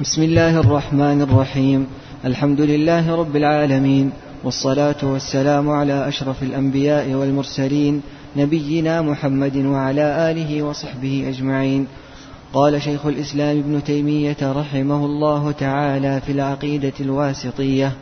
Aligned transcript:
بسم 0.00 0.22
الله 0.22 0.60
الرحمن 0.60 1.22
الرحيم. 1.22 1.86
الحمد 2.24 2.60
لله 2.60 3.16
رب 3.16 3.36
العالمين 3.36 4.10
والصلاة 4.44 4.96
والسلام 5.02 5.70
على 5.70 6.08
أشرف 6.08 6.42
الأنبياء 6.42 7.12
والمرسلين 7.12 8.02
نبينا 8.36 9.02
محمد 9.02 9.56
وعلى 9.56 10.30
آله 10.30 10.62
وصحبه 10.62 11.24
أجمعين. 11.28 11.86
قال 12.52 12.82
شيخ 12.82 13.06
الإسلام 13.06 13.58
ابن 13.58 13.84
تيمية 13.84 14.36
رحمه 14.42 15.04
الله 15.04 15.52
تعالى 15.52 16.20
في 16.20 16.32
العقيدة 16.32 16.92
الواسطية 17.00 17.92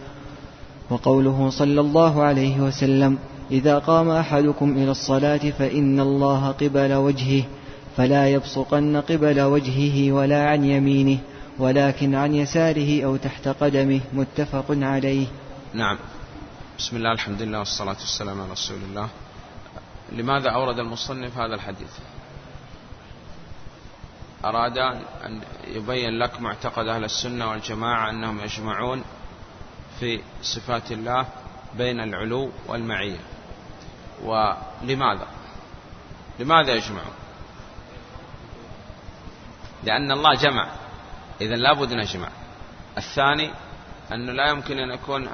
وقوله 0.90 1.50
صلى 1.50 1.80
الله 1.80 2.22
عليه 2.22 2.60
وسلم 2.60 3.18
إذا 3.50 3.78
قام 3.78 4.10
أحدكم 4.10 4.72
إلى 4.72 4.90
الصلاة 4.90 5.50
فإن 5.58 6.00
الله 6.00 6.48
قبل 6.48 6.94
وجهه 6.94 7.42
فلا 7.96 8.28
يبصقن 8.28 8.96
قبل 8.96 9.40
وجهه 9.40 10.12
ولا 10.12 10.42
عن 10.46 10.64
يمينه. 10.64 11.18
ولكن 11.59 12.14
عن 12.14 12.34
يساره 12.34 13.04
أو 13.04 13.16
تحت 13.16 13.48
قدمه 13.48 14.01
متفق 14.12 14.64
عليه. 14.70 15.27
نعم. 15.74 15.98
بسم 16.78 16.96
الله 16.96 17.12
الحمد 17.12 17.42
لله 17.42 17.59
والصلاة 17.59 17.96
والسلام 18.01 18.41
على 18.41 18.52
رسول 18.52 18.77
الله. 18.77 19.09
لماذا 20.12 20.51
أورد 20.51 20.79
المصنف 20.79 21.38
هذا 21.38 21.55
الحديث؟ 21.55 21.91
أراد 24.45 24.79
أن 25.24 25.41
يبين 25.66 26.18
لك 26.18 26.41
معتقد 26.41 26.87
أهل 26.87 27.05
السنة 27.05 27.51
والجماعة 27.51 28.10
أنهم 28.10 28.40
يجمعون 28.40 29.04
في 30.01 30.20
صفات 30.43 30.93
الله 30.93 31.27
بين 31.79 32.01
العلو 32.01 32.51
والمعية. 32.66 33.20
ولماذا؟ 34.24 35.27
لماذا 36.38 36.74
يجمعون؟ 36.74 37.15
لأن 39.84 40.12
الله 40.12 40.34
جمع. 40.34 40.68
إذا 41.41 41.56
لابد 41.56 41.92
نجمع 41.92 42.28
الثاني 42.98 43.51
أنه 44.12 44.33
لا 44.33 44.48
يمكن 44.51 44.79
أن 44.79 44.91
يكون 44.91 45.29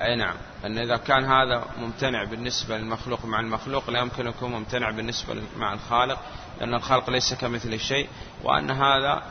أي 0.00 0.16
نعم. 0.16 0.34
أن 0.64 0.78
إذا 0.78 0.96
كان 0.96 1.24
هذا 1.24 1.64
ممتنع 1.78 2.24
بالنسبة 2.24 2.78
للمخلوق 2.78 3.24
مع 3.24 3.40
المخلوق 3.40 3.90
لا 3.90 4.00
يمكن 4.00 4.22
أن 4.22 4.28
يكون 4.28 4.50
ممتنع 4.50 4.90
بالنسبة 4.90 5.42
مع 5.56 5.72
الخالق 5.72 6.18
لأن 6.60 6.74
الخالق 6.74 7.10
ليس 7.10 7.34
كمثل 7.34 7.78
شيء 7.78 8.08
وأن 8.42 8.70
هذا 8.70 9.22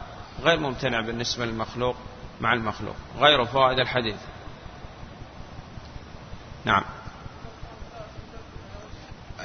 غير 0.41 0.59
ممتنع 0.59 1.01
بالنسبة 1.01 1.45
للمخلوق 1.45 1.95
مع 2.41 2.53
المخلوق. 2.53 2.95
غير 3.19 3.45
فوائد 3.45 3.79
الحديث. 3.79 4.15
نعم. 6.65 6.83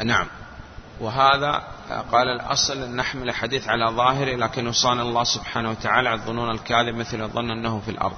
نعم. 0.04 0.26
وهذا 1.00 1.68
قال 1.90 2.28
الأصل 2.28 2.82
أن 2.82 2.96
نحمل 2.96 3.28
الحديث 3.28 3.68
على 3.68 3.86
ظاهره 3.90 4.36
لكن 4.36 4.66
وصان 4.66 5.00
الله 5.00 5.24
سبحانه 5.24 5.70
وتعالى 5.70 6.08
على 6.08 6.20
الظنون 6.20 6.50
الكاذب 6.50 6.94
مثل 6.94 7.22
الظن 7.22 7.50
أنه 7.50 7.80
في 7.80 7.90
الأرض. 7.90 8.16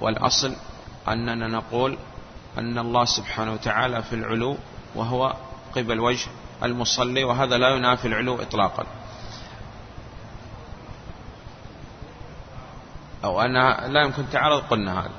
والأصل 0.00 0.52
أننا 1.08 1.48
نقول 1.48 1.98
أن 2.58 2.78
الله 2.78 3.04
سبحانه 3.04 3.52
وتعالى 3.52 4.02
في 4.02 4.12
العلو 4.12 4.56
وهو 4.94 5.34
قبل 5.76 6.00
وجه 6.00 6.28
المصلي 6.62 7.24
وهذا 7.24 7.58
لا 7.58 7.68
ينافي 7.68 8.08
العلو 8.08 8.42
إطلاقا. 8.42 8.86
أو 13.24 13.40
أنها 13.40 13.88
لا 13.88 14.02
يمكن 14.02 14.30
تعرض 14.32 14.62
قلنا 14.62 15.00
هذا. 15.00 15.10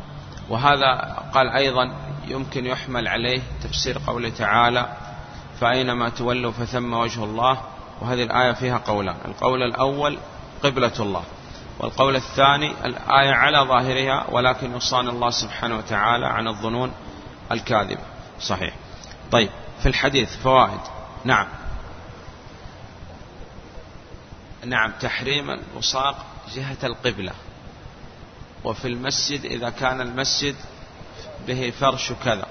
وهذا 0.50 1.18
قال 1.34 1.50
أيضا 1.50 1.92
يمكن 2.28 2.66
يحمل 2.66 3.08
عليه 3.08 3.42
تفسير 3.64 3.98
قوله 4.08 4.30
تعالى 4.30 4.98
فأينما 5.60 6.10
تولوا 6.10 6.52
فثم 6.52 6.94
وجه 6.94 7.24
الله 7.24 7.62
وهذه 8.02 8.24
الآية 8.24 8.52
فيها 8.52 8.78
قولان. 8.78 9.16
القول 9.26 9.64
الأول 9.64 10.18
قبلة 10.64 10.94
الله 11.00 11.24
والقول 11.80 12.16
الثاني 12.16 12.72
الآية 12.86 13.32
على 13.32 13.58
ظاهرها 13.58 14.26
ولكن 14.30 14.76
يصان 14.76 15.10
الله 15.10 15.30
سبحانه 15.30 15.78
وتعالى 15.78 16.26
عن 16.28 16.48
الظنون 16.48 16.92
الكاذبة. 17.52 18.02
صحيح. 18.42 18.74
طيب 19.32 19.50
في 19.80 19.86
الحديث 19.90 20.38
فوائد. 20.38 20.80
نعم. 21.24 21.48
نعم 24.66 24.92
تحريم 25.02 25.50
الوساق 25.50 26.26
جهة 26.56 26.78
القبلة. 26.84 27.32
وفي 28.64 28.88
المسجد 28.88 29.46
إذا 29.46 29.70
كان 29.70 30.02
المسجد 30.02 30.56
به 31.48 31.74
فرش 31.80 32.12
كذا. 32.26 32.48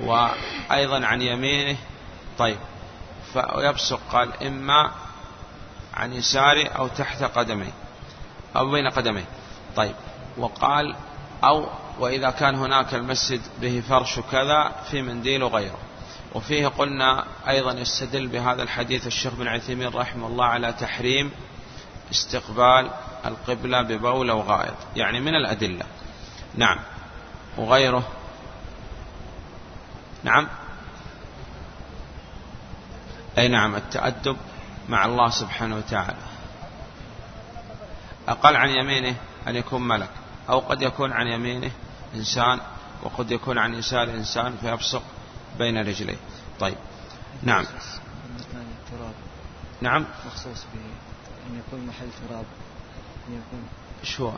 وأيضا 0.00 1.06
عن 1.06 1.22
يمينه. 1.22 1.76
طيب 2.38 2.56
فيبصق 3.32 4.00
قال 4.12 4.42
إما 4.42 4.90
عن 5.94 6.12
يساره 6.12 6.68
أو 6.68 6.88
تحت 6.88 7.22
قدميه 7.22 7.72
أو 8.56 8.70
بين 8.70 8.88
قدميه. 8.88 9.24
طيب 9.76 9.94
وقال 10.38 10.96
أو 11.44 11.68
وإذا 11.98 12.30
كان 12.30 12.54
هناك 12.54 12.94
المسجد 12.94 13.40
به 13.60 13.82
فرش 13.88 14.20
كذا 14.20 14.72
في 14.90 15.02
منديل 15.02 15.42
وغيره. 15.42 15.78
وفيه 16.34 16.66
قلنا 16.66 17.24
أيضا 17.48 17.72
يستدل 17.72 18.26
بهذا 18.26 18.62
الحديث 18.62 19.06
الشيخ 19.06 19.34
بن 19.34 19.48
عثيمين 19.48 19.88
رحمه 19.88 20.26
الله 20.26 20.44
على 20.44 20.72
تحريم 20.72 21.30
استقبال 22.10 22.90
القبلة 23.26 23.82
ببول 23.82 24.30
أو 24.30 24.40
غائط 24.40 24.76
يعني 24.96 25.20
من 25.20 25.34
الأدلة. 25.34 25.84
نعم. 26.54 26.78
وغيره. 27.58 28.08
نعم. 30.24 30.48
أي 33.40 33.48
نعم 33.48 33.74
التأدب 33.74 34.36
مع 34.88 35.04
الله 35.04 35.30
سبحانه 35.30 35.76
وتعالى. 35.76 36.16
أقل 38.28 38.56
عن 38.56 38.68
يمينه 38.68 39.14
أن 39.48 39.56
يكون 39.56 39.88
ملك 39.88 40.10
أو 40.48 40.58
قد 40.58 40.82
يكون 40.82 41.12
عن 41.12 41.26
يمينه 41.26 41.70
إنسان 42.14 42.60
وقد 43.02 43.30
يكون 43.30 43.58
عن 43.58 43.74
يسار 43.74 44.10
إنسان 44.10 44.56
فيبصق 44.60 45.02
بين 45.58 45.78
رجليه. 45.78 46.16
طيب 46.60 46.76
نعم. 47.42 47.64
نعم. 49.80 50.04
مخصوص 50.26 50.64
أن 51.50 51.58
يكون 51.58 51.86
محل 51.86 52.08
تراب 52.28 52.44
أن 53.28 53.34
يكون 53.34 53.62
هو 54.20 54.32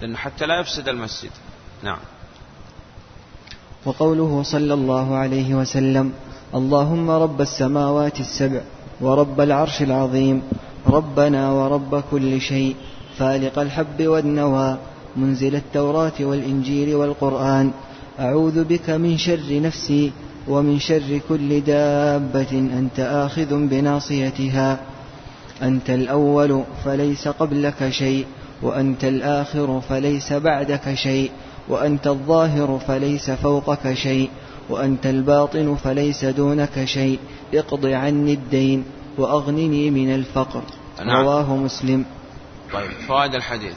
لأنه 0.00 0.16
حتى 0.16 0.46
لا 0.46 0.60
يفسد 0.60 0.88
المسجد. 0.88 1.30
نعم. 1.82 1.98
وقوله 3.84 4.42
صلى 4.42 4.74
الله 4.74 5.16
عليه 5.16 5.54
وسلم 5.54 6.14
اللهم 6.54 7.10
رب 7.10 7.40
السماوات 7.40 8.20
السبع 8.20 8.60
ورب 9.00 9.40
العرش 9.40 9.82
العظيم 9.82 10.42
ربنا 10.86 11.52
ورب 11.52 12.02
كل 12.10 12.40
شيء 12.40 12.74
فالق 13.18 13.58
الحب 13.58 14.06
والنوى 14.06 14.78
منزل 15.16 15.54
التوراة 15.56 16.12
والإنجيل 16.20 16.94
والقرآن 16.94 17.70
أعوذ 18.20 18.64
بك 18.64 18.90
من 18.90 19.18
شر 19.18 19.60
نفسي 19.60 20.12
ومن 20.48 20.78
شر 20.78 21.20
كل 21.28 21.60
دابة 21.60 22.52
أنت 22.52 23.00
آخذ 23.00 23.54
بناصيتها 23.68 24.80
أنت 25.62 25.90
الأول 25.90 26.62
فليس 26.84 27.28
قبلك 27.28 27.88
شيء 27.88 28.26
وأنت 28.62 29.04
الآخر 29.04 29.80
فليس 29.88 30.32
بعدك 30.32 30.94
شيء 30.94 31.30
وأنت 31.68 32.06
الظاهر 32.06 32.80
فليس 32.88 33.30
فوقك 33.30 33.94
شيء 33.94 34.30
وأنت 34.68 35.06
الباطن 35.06 35.76
فليس 35.76 36.24
دونك 36.24 36.84
شيء. 36.84 37.18
اقض 37.54 37.86
عني 37.86 38.32
الدين 38.32 38.84
وأغنني 39.18 39.90
من 39.90 40.14
الفقر. 40.14 40.62
نعم. 40.98 41.16
رواه 41.16 41.56
مسلم. 41.56 42.04
طيب 42.72 42.90
فوائد 42.90 43.34
الحديث. 43.34 43.76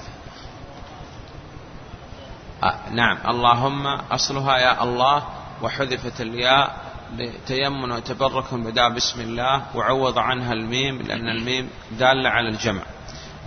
آه 2.64 2.76
نعم. 2.92 3.18
اللهم 3.28 3.88
أصلها 3.88 4.58
يا 4.58 4.84
الله 4.84 5.24
وحذفت 5.62 6.22
الياء 6.22 6.76
لتيمن 7.18 7.92
وتبرك 7.92 8.54
بداء 8.54 8.90
بسم 8.90 9.22
الله 9.22 9.62
وعوض 9.76 10.18
عنها 10.18 10.54
الميم 10.54 11.02
لأن 11.02 11.30
الميم 11.30 11.70
دالة 12.00 12.30
على 12.30 12.50
الجمع. 12.50 12.82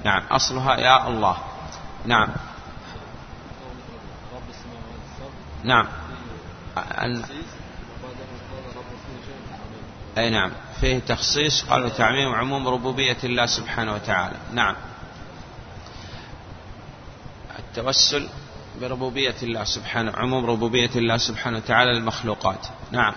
نعم. 0.05 0.22
أصلها 0.31 0.76
يا 0.76 1.09
الله. 1.09 1.37
نعم. 2.06 2.28
نعم. 5.64 5.87
أن 6.79 7.25
أي 10.19 10.31
نعم. 10.31 10.53
فيه 10.81 10.99
تخصيص 10.99 11.65
قالوا 11.65 11.88
تعميم 11.88 12.35
عموم 12.35 12.69
ربوبية 12.69 13.17
الله 13.25 13.47
سبحانه 13.47 13.94
وتعالى. 13.94 14.37
نعم. 14.53 14.76
التوسل 17.59 18.29
بربوبية 18.81 19.35
الله 19.43 19.65
سبحانه 19.65 20.12
عموم 20.17 20.47
ربوبية 20.47 20.91
الله 20.97 21.17
سبحانه 21.17 21.56
وتعالى 21.56 21.93
للمخلوقات. 21.93 22.67
نعم. 22.91 23.15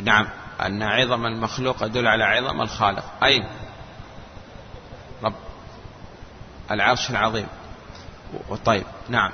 نعم. 0.00 0.28
أن 0.60 0.82
عظم 0.82 1.26
المخلوق 1.26 1.82
يدل 1.82 2.06
على 2.06 2.24
عظم 2.24 2.62
الخالق. 2.62 3.04
أي؟ 3.24 3.46
رب. 5.22 5.34
العرش 6.70 7.10
العظيم. 7.10 7.46
وطيب 8.48 8.84
نعم. 9.08 9.32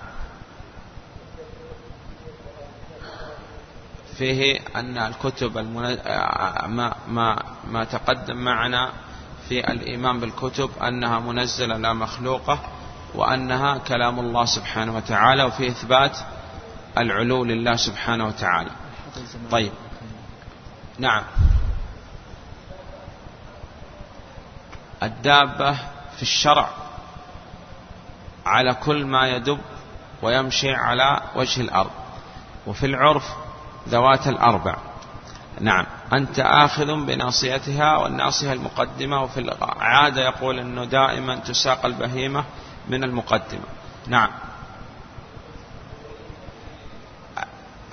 فيه 4.18 4.60
أن 4.76 4.98
الكتب 4.98 5.58
المن... 5.58 5.82
ما, 6.66 6.94
ما, 7.08 7.42
ما 7.70 7.84
تقدم 7.84 8.36
معنا 8.36 8.92
في 9.48 9.70
الإيمان 9.72 10.20
بالكتب 10.20 10.70
أنها 10.82 11.18
منزلة 11.20 11.76
لا 11.76 11.92
مخلوقة 11.92 12.58
وأنها 13.14 13.78
كلام 13.78 14.18
الله 14.18 14.44
سبحانه 14.44 14.96
وتعالى 14.96 15.42
وفي 15.44 15.68
إثبات 15.68 16.18
العلو 16.98 17.44
لله 17.44 17.76
سبحانه 17.76 18.26
وتعالى. 18.26 18.70
طيب. 19.50 19.72
نعم. 20.98 21.22
الدابة 25.02 25.72
في 26.16 26.22
الشرع 26.22 26.68
على 28.46 28.74
كل 28.74 29.06
ما 29.06 29.28
يدب 29.28 29.58
ويمشي 30.22 30.70
على 30.74 31.20
وجه 31.36 31.60
الأرض 31.60 31.90
وفي 32.66 32.86
العرف 32.86 33.24
ذوات 33.88 34.26
الأربع. 34.26 34.76
نعم. 35.60 35.86
أنت 36.12 36.40
آخذ 36.40 37.06
بناصيتها 37.06 37.96
والناصية 37.96 38.52
المقدمة 38.52 39.22
وفي 39.22 39.40
العادة 39.40 40.22
يقول 40.22 40.58
أنه 40.58 40.84
دائما 40.84 41.36
تساق 41.36 41.86
البهيمة 41.86 42.44
من 42.88 43.04
المقدمة. 43.04 43.64
نعم. 44.06 44.30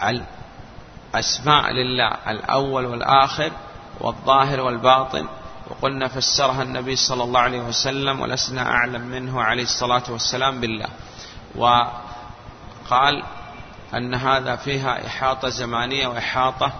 الأسماء 0.04 1.72
لله 1.72 2.12
الأول 2.28 2.86
والآخر 2.86 3.52
والظاهر 4.00 4.62
والباطن. 4.62 5.28
وقلنا 5.70 6.08
فسرها 6.08 6.64
النبي 6.64 6.96
صلى 6.96 7.24
الله 7.24 7.40
عليه 7.40 7.62
وسلم 7.62 8.22
ولسنا 8.22 8.72
أعلم 8.72 9.02
منه 9.02 9.42
عليه 9.42 9.64
الصلاة 9.64 10.04
والسلام 10.10 10.60
بالله. 10.60 10.88
وقال 11.56 13.24
أن 13.94 14.16
هذا 14.16 14.56
فيها 14.56 15.08
إحاطة 15.08 15.50
زمانية 15.50 16.08
وإحاطة 16.08 16.72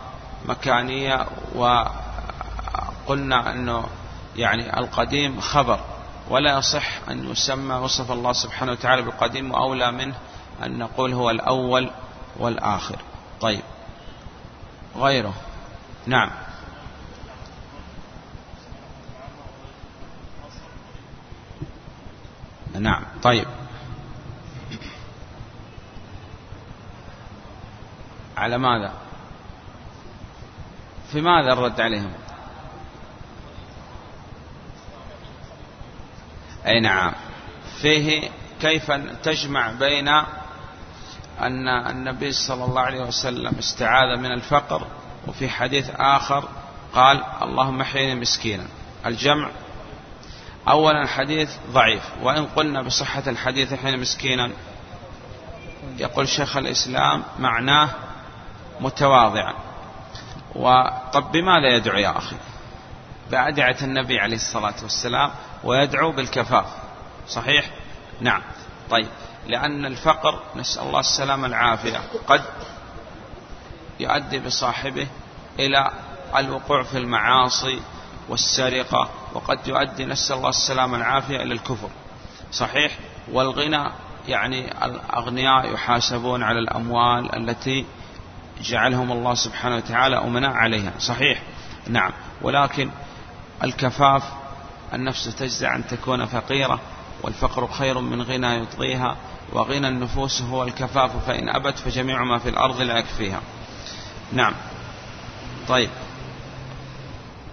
مكانية 0.46 1.26
وقلنا 1.56 3.52
أنه 3.52 3.86
يعني 4.36 4.80
القديم 4.80 5.42
خبر. 5.42 5.80
ولا 6.30 6.58
يصح 6.58 6.86
أن 7.10 7.32
يسمى 7.32 7.76
وصف 7.76 8.12
الله 8.12 8.34
سبحانه 8.34 8.72
وتعالى 8.72 9.02
بالقديم 9.02 9.52
وأولى 9.52 9.92
منه 9.92 10.16
أن 10.64 10.78
نقول 10.78 11.14
هو 11.14 11.30
الأول 11.30 11.90
والآخر. 12.38 12.96
طيب. 13.42 13.62
غيره. 14.98 15.34
نعم. 16.08 16.30
نعم. 22.80 23.04
طيب. 23.24 23.48
على 28.40 28.58
ماذا؟ 28.58 28.94
في 31.12 31.22
ماذا 31.22 31.54
الرد 31.54 31.82
عليهم؟ 31.82 32.14
أي 36.68 36.80
نعم. 36.80 37.12
فيه 37.82 38.30
كيف 38.62 38.92
تجمع 39.24 39.72
بين 39.72 40.08
أن 41.40 41.68
النبي 41.68 42.32
صلى 42.32 42.66
الله 42.66 42.82
عليه 42.82 43.02
وسلم 43.02 43.56
استعاذ 43.60 44.20
من 44.20 44.32
الفقر 44.32 44.88
وفي 45.28 45.50
حديث 45.50 45.90
آخر 45.96 46.50
قال 46.94 47.24
اللهم 47.42 47.82
احيني 47.82 48.16
مسكينا. 48.16 48.66
الجمع. 49.06 49.50
أولا 50.68 51.04
الحديث 51.04 51.52
ضعيف. 51.72 52.04
وإن 52.22 52.46
قلنا 52.46 52.82
بصحة 52.82 53.24
الحديث 53.28 53.74
حين 53.74 54.00
مسكينا 54.00 54.52
يقول 55.98 56.28
شيخ 56.28 56.58
الإسلام 56.58 57.24
معناه 57.40 57.90
متواضعا. 58.80 59.54
وطب 60.56 61.32
بماذا 61.32 61.76
يدعو 61.76 61.98
يا 61.98 62.18
أخي؟ 62.18 62.36
بأدعة 63.32 63.78
النبي 63.82 64.20
عليه 64.20 64.36
الصلاة 64.36 64.74
والسلام 64.84 65.32
ويدعو 65.64 66.12
بالكفاف. 66.12 66.66
صحيح؟ 67.28 67.70
نعم. 68.22 68.42
طيب. 68.90 69.08
لأن 69.48 69.86
الفقر 69.86 70.40
نسأل 70.56 70.84
الله 70.84 71.00
السلامة 71.00 71.48
العافية 71.48 71.98
قد 72.28 72.42
يؤدي 74.00 74.40
بصاحبه 74.40 75.08
إلى 75.60 75.92
الوقوع 76.38 76.84
في 76.84 76.98
المعاصي 76.98 77.82
والسرقة 78.30 79.10
وقد 79.34 79.68
يؤدي 79.68 80.06
نسأل 80.06 80.36
الله 80.36 80.50
السلامة 80.50 80.98
العافية 80.98 81.36
إلى 81.36 81.54
الكفر. 81.54 81.90
صحيح؟ 82.52 82.98
والغنى 83.32 83.92
يعني 84.28 84.86
الأغنياء 84.86 85.74
يحاسبون 85.74 86.44
على 86.44 86.60
الأموال 86.60 87.36
التي 87.36 87.86
جعلهم 88.64 89.12
الله 89.12 89.34
سبحانه 89.34 89.76
وتعالى 89.76 90.18
أمناء 90.18 90.52
عليها. 90.52 90.92
صحيح؟ 91.00 91.42
نعم. 91.90 92.12
ولكن 92.42 92.90
الكفاف 93.64 94.24
النفس 94.94 95.36
تجزع 95.36 95.76
أن 95.76 95.88
تكون 95.88 96.26
فقيرة 96.26 96.80
والفقر 97.24 97.68
خير 97.68 98.00
من 98.00 98.22
غنى 98.22 98.64
يطغيها 98.64 99.16
وغنى 99.54 99.88
النفوس 99.88 100.42
هو 100.42 100.64
الكفاف 100.64 101.26
فإن 101.28 101.50
أبت 101.50 101.78
فجميع 101.78 102.24
ما 102.24 102.38
في 102.38 102.50
الأرض 102.50 102.82
لا 102.82 102.98
يكفيها. 102.98 103.42
نعم. 104.34 104.54
طيب. 105.68 105.90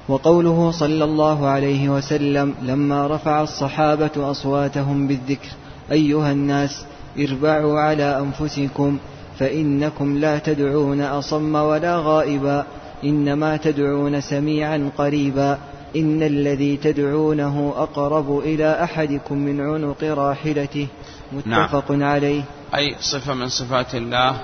وقوله 0.09 0.70
صلى 0.70 1.05
الله 1.05 1.47
عليه 1.49 1.88
وسلم 1.88 2.55
لما 2.62 3.06
رفع 3.06 3.43
الصحابة 3.43 4.31
أصواتهم 4.31 5.06
بالذكر 5.06 5.49
أيها 5.91 6.32
الناس 6.32 6.85
اربعوا 7.19 7.81
على 7.81 8.19
أنفسكم 8.19 8.99
فإنكم 9.38 10.19
لا 10.19 10.38
تدعون 10.38 11.00
أصم 11.00 11.55
ولا 11.55 11.97
غائبا 11.99 12.67
إنما 13.05 13.56
تدعون 13.56 14.21
سميعا 14.21 14.91
قريبا 14.99 15.59
إن 15.97 16.23
الذي 16.23 16.77
تدعونه 16.77 17.75
أقرب 17.77 18.38
إلى 18.38 18.85
أحدكم 18.85 19.38
من 19.38 19.61
عنق 19.61 20.05
راحلته. 20.05 20.88
متفق 21.33 21.91
نعم. 21.91 22.03
عليه. 22.03 22.43
أي 22.75 22.97
صفة 23.00 23.35
من 23.35 23.49
صفات 23.49 23.94
الله 23.94 24.41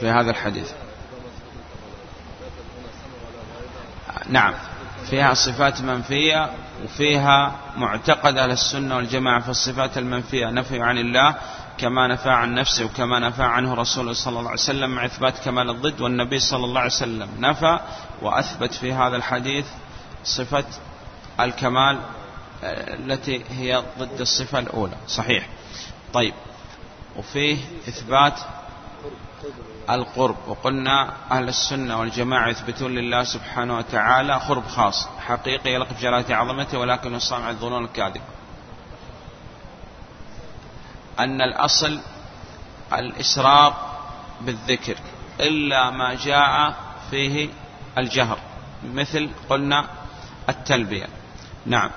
في 0.00 0.08
هذا 0.08 0.30
الحديث. 0.30 0.70
نعم. 4.28 4.54
فيها 5.10 5.34
صفات 5.34 5.80
منفية 5.80 6.50
وفيها 6.84 7.52
معتقد 7.76 8.36
أهل 8.36 8.50
السنة 8.50 8.96
والجماعة 8.96 9.40
في 9.40 9.48
الصفات 9.48 9.98
المنفية 9.98 10.50
نفي 10.50 10.80
عن 10.80 10.98
الله. 10.98 11.34
كما 11.78 12.06
نفى 12.06 12.30
عن 12.30 12.54
نفسه 12.54 12.84
وكما 12.84 13.18
نفى 13.18 13.42
عنه 13.42 13.74
رسوله 13.74 14.12
صلى 14.12 14.38
الله 14.38 14.50
عليه 14.50 14.60
وسلم 14.60 14.90
مع 14.90 15.04
إثبات 15.04 15.38
كمال 15.38 15.70
الضد 15.70 16.00
والنبي 16.00 16.38
صلى 16.38 16.64
الله 16.64 16.80
عليه 16.80 16.90
وسلم. 16.90 17.28
نفى 17.38 17.78
وأثبت 18.22 18.74
في 18.74 18.92
هذا 18.92 19.16
الحديث 19.16 19.66
صفة 20.24 20.64
الكمال 21.40 21.98
آه، 22.64 22.94
التي 22.94 23.44
هي 23.50 23.82
ضد 23.98 24.20
الصفة 24.20 24.58
الأولى. 24.58 24.96
صحيح. 25.08 25.48
طيب. 26.12 26.34
وفيه 27.16 27.58
إثبات 27.88 28.34
القرب. 29.90 30.36
وقلنا 30.48 31.12
أهل 31.30 31.48
السنة 31.48 32.00
والجماعة 32.00 32.48
يثبتون 32.48 32.94
لله 32.94 33.24
سبحانه 33.24 33.76
وتعالى 33.76 34.34
قرب 34.34 34.66
خاص. 34.66 35.08
حقيقي 35.18 35.70
يلقى 35.74 35.94
بجلالة 35.94 36.36
عظمته 36.36 36.78
ولكن 36.78 37.14
يصام 37.14 37.48
الظنون 37.48 37.84
الكاذبة. 37.84 38.20
أن 41.18 41.42
الأصل 41.42 42.00
الإسرار 42.92 43.74
بالذكر 44.40 44.96
إلا 45.40 45.90
ما 45.90 46.14
جاء 46.14 46.74
فيه 47.10 47.48
الجهر 47.98 48.38
مثل 48.84 49.30
قلنا 49.48 49.84
التلبية. 50.48 51.06
نعم. 51.66 51.90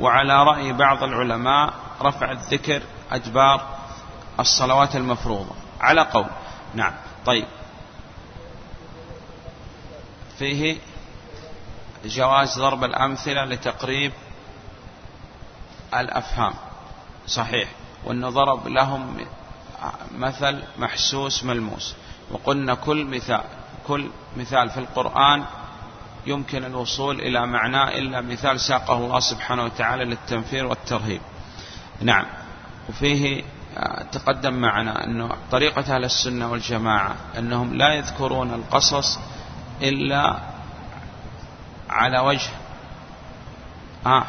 وعلى 0.00 0.44
رأي 0.44 0.72
بعض 0.72 1.02
العلماء 1.02 1.74
رفع 2.02 2.30
الذكر 2.30 2.82
أدبار 3.12 3.78
الصلوات 4.40 4.96
المفروضة. 4.96 5.54
على 5.80 6.00
قول. 6.00 6.26
نعم. 6.74 6.92
طيب. 7.26 7.46
فيه 10.38 10.78
جواز 12.04 12.58
ضرب 12.58 12.84
الأمثلة 12.84 13.44
لتقريب 13.44 14.12
الأفهام. 15.94 16.54
صحيح. 17.26 17.68
وأنه 18.04 18.30
ضرب 18.30 18.68
لهم 18.68 19.16
مثل 20.18 20.62
محسوس 20.78 21.44
ملموس. 21.44 21.94
وقلنا 22.30 22.74
كل 22.74 23.04
مثال 23.04 23.42
كل 23.86 24.10
مثال 24.36 24.70
في 24.70 24.80
القرآن 24.80 25.44
يمكن 26.26 26.64
الوصول 26.64 27.20
إلى 27.20 27.46
معناه 27.46 27.88
إلا 27.88 28.20
مثال 28.20 28.60
ساقه 28.60 28.96
الله 28.96 29.20
سبحانه 29.20 29.64
وتعالى 29.64 30.04
للتنفير 30.04 30.66
والترهيب. 30.66 31.20
نعم. 32.00 32.26
وفيه 32.88 33.42
آه، 33.76 34.02
تقدم 34.02 34.54
معنا 34.54 35.04
أنه 35.04 35.30
طريقة 35.50 35.94
أهل 35.94 36.04
السنة 36.04 36.52
والجماعة 36.52 37.16
أنهم 37.38 37.74
لا 37.74 37.94
يذكرون 37.94 38.54
القصص 38.54 39.18
إلا 39.82 40.38
على 41.90 42.18
وجه 42.18 42.50
آه 44.06 44.24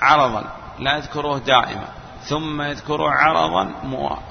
عرضا. 0.00 0.63
لا 0.78 0.96
يذكروه 0.96 1.38
دائما 1.38 1.88
ثم 2.24 2.62
يذكروه 2.62 3.10
عرضا 3.10 3.74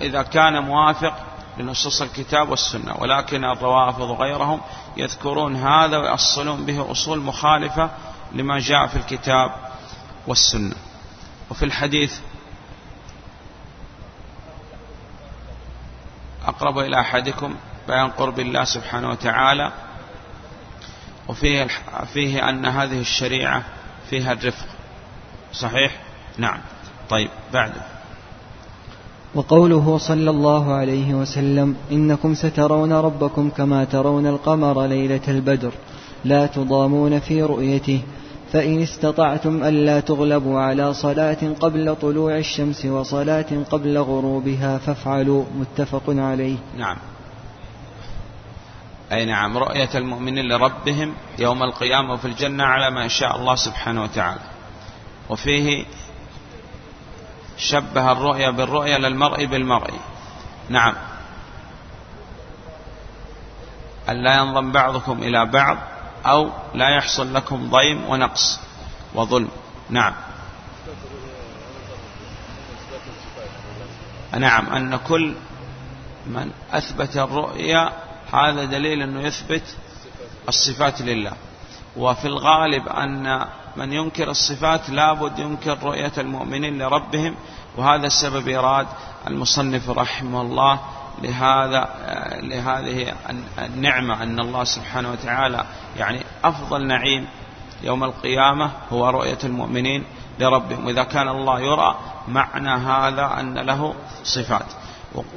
إذا 0.01 0.21
كان 0.21 0.63
موافق 0.63 1.13
لنصوص 1.57 2.01
الكتاب 2.01 2.50
والسنة 2.50 2.95
ولكن 3.00 3.43
الروافض 3.43 4.12
غيرهم 4.21 4.62
يذكرون 4.97 5.55
هذا 5.55 5.97
ويأصلون 5.97 6.65
به 6.65 6.91
أصول 6.91 7.19
مخالفة 7.19 7.89
لما 8.31 8.59
جاء 8.59 8.88
في 8.88 8.95
الكتاب 8.95 9.51
والسنة. 10.27 10.75
وفي 11.51 11.65
الحديث 11.65 12.19
أقرب 16.47 16.79
إلى 16.79 17.00
أحدكم 17.00 17.55
بيان 17.88 18.09
قرب 18.09 18.39
الله 18.39 18.63
سبحانه 18.63 19.09
وتعالى 19.09 19.71
وفيه 21.27 21.67
فيه 22.13 22.50
أن 22.50 22.65
هذه 22.65 23.00
الشريعة 23.00 23.63
فيها 24.09 24.31
الرفق 24.31 24.65
صحيح؟ 25.53 26.02
نعم. 26.37 26.59
طيب 27.09 27.29
بعده 27.53 27.81
وقوله 29.35 29.97
صلى 29.97 30.29
الله 30.29 30.73
عليه 30.73 31.13
وسلم 31.13 31.75
إنكم 31.91 32.35
سترون 32.35 32.93
ربكم 32.93 33.49
كما 33.49 33.83
ترون 33.83 34.27
القمر 34.27 34.85
ليلة 34.85 35.21
البدر 35.27 35.71
لا 36.25 36.45
تضامون 36.45 37.19
في 37.19 37.43
رؤيته 37.43 38.01
فإن 38.51 38.81
استطعتم 38.81 39.63
ألا 39.63 39.99
تغلبوا 39.99 40.59
على 40.59 40.93
صلاة 40.93 41.37
قبل 41.59 41.95
طلوع 41.95 42.37
الشمس 42.37 42.85
وصلاة 42.85 43.45
قبل 43.71 43.97
غروبها 43.97 44.77
فافعلوا 44.77 45.43
متفق 45.55 46.03
عليه. 46.07 46.57
نعم. 46.77 46.97
أي 49.11 49.25
نعم 49.25 49.57
رؤية 49.57 49.89
المؤمنين 49.95 50.45
لربهم 50.47 51.13
يوم 51.39 51.63
القيامة 51.63 52.15
في 52.15 52.25
الجنة 52.25 52.63
على 52.63 52.95
ما 52.95 53.07
شاء 53.07 53.35
الله 53.35 53.55
سبحانه 53.55 54.03
وتعالى. 54.03 54.39
وفيه 55.29 55.85
شبه 57.57 58.12
الرؤيا 58.12 58.50
بالرؤيا 58.50 58.98
للمرء 58.98 59.45
بالمرء. 59.45 59.93
نعم. 60.69 60.93
ألا 64.10 64.36
ينضم 64.36 64.72
بعضكم 64.72 65.24
إلى 65.24 65.45
بعض 65.45 65.77
أو 66.25 66.50
لا 66.74 66.89
يحصل 66.98 67.33
لكم 67.33 67.69
ضيم 67.69 68.10
ونقص 68.10 68.60
وظلم. 69.13 69.50
نعم. 69.89 70.13
نعم. 74.38 74.74
أن 74.74 74.95
كل 74.95 75.33
من 76.27 76.51
أثبت 76.72 77.17
الرؤيا 77.17 77.89
هذا 78.33 78.65
دليل 78.65 79.01
أنه 79.01 79.22
يثبت 79.22 79.75
الصفات 80.50 81.01
لله. 81.01 81.33
وفي 81.98 82.25
الغالب 82.25 82.88
أن 82.88 83.45
من 83.75 83.94
ينكر 83.94 84.30
الصفات 84.30 84.89
لابد 84.89 85.39
ينكر 85.39 85.77
رؤية 85.84 86.12
المؤمنين 86.18 86.77
لربهم 86.77 87.36
وهذا 87.77 88.08
السبب 88.08 88.48
إراد 88.50 88.88
المصنف 89.27 89.89
رحمه 89.89 90.42
الله 90.42 90.80
لهذا 91.22 91.89
لهذه 92.42 93.13
النعمة 93.60 94.24
أن 94.24 94.39
الله 94.39 94.63
سبحانه 94.63 95.12
وتعالى 95.12 95.65
يعني 95.98 96.20
أفضل 96.44 96.88
نعيم 96.88 97.27
يوم 97.84 98.03
القيامة 98.03 98.72
هو 98.92 99.10
رؤية 99.10 99.38
المؤمنين 99.44 100.03
لربهم. 100.39 100.86
وإذا 100.86 101.03
كان 101.03 101.30
الله 101.30 101.60
يرى 101.60 102.00
معنى 102.27 102.70
هذا 102.70 103.39
أن 103.39 103.53
له 103.53 103.94
صفات. 104.24 104.65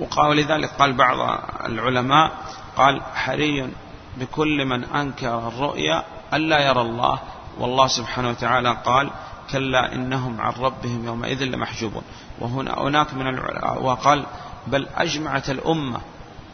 وقال 0.01 0.37
لذلك 0.37 0.71
قال 0.71 0.93
بعض 0.93 1.41
العلماء 1.65 2.31
قال 2.77 3.03
حري 3.15 3.71
بكل 4.17 4.65
من 4.65 4.85
أنكر 4.85 5.49
الرؤيا 5.49 6.05
ألا 6.35 6.61
يرى 6.67 6.81
الله. 6.81 7.19
والله 7.59 7.87
سبحانه 7.87 8.29
وتعالى 8.29 8.77
قال 8.85 9.11
كلا 9.51 9.93
إنهم 9.93 10.41
عن 10.41 10.53
ربهم 10.53 11.07
يومئذ 11.07 11.43
لمحجوبون. 11.45 12.03
وهنا 12.39 12.79
هناك 12.79 13.15
من 13.15 13.39
وقال 13.79 14.27
بل 14.67 14.89
أجمعت 14.97 15.51
الأمة 15.51 16.01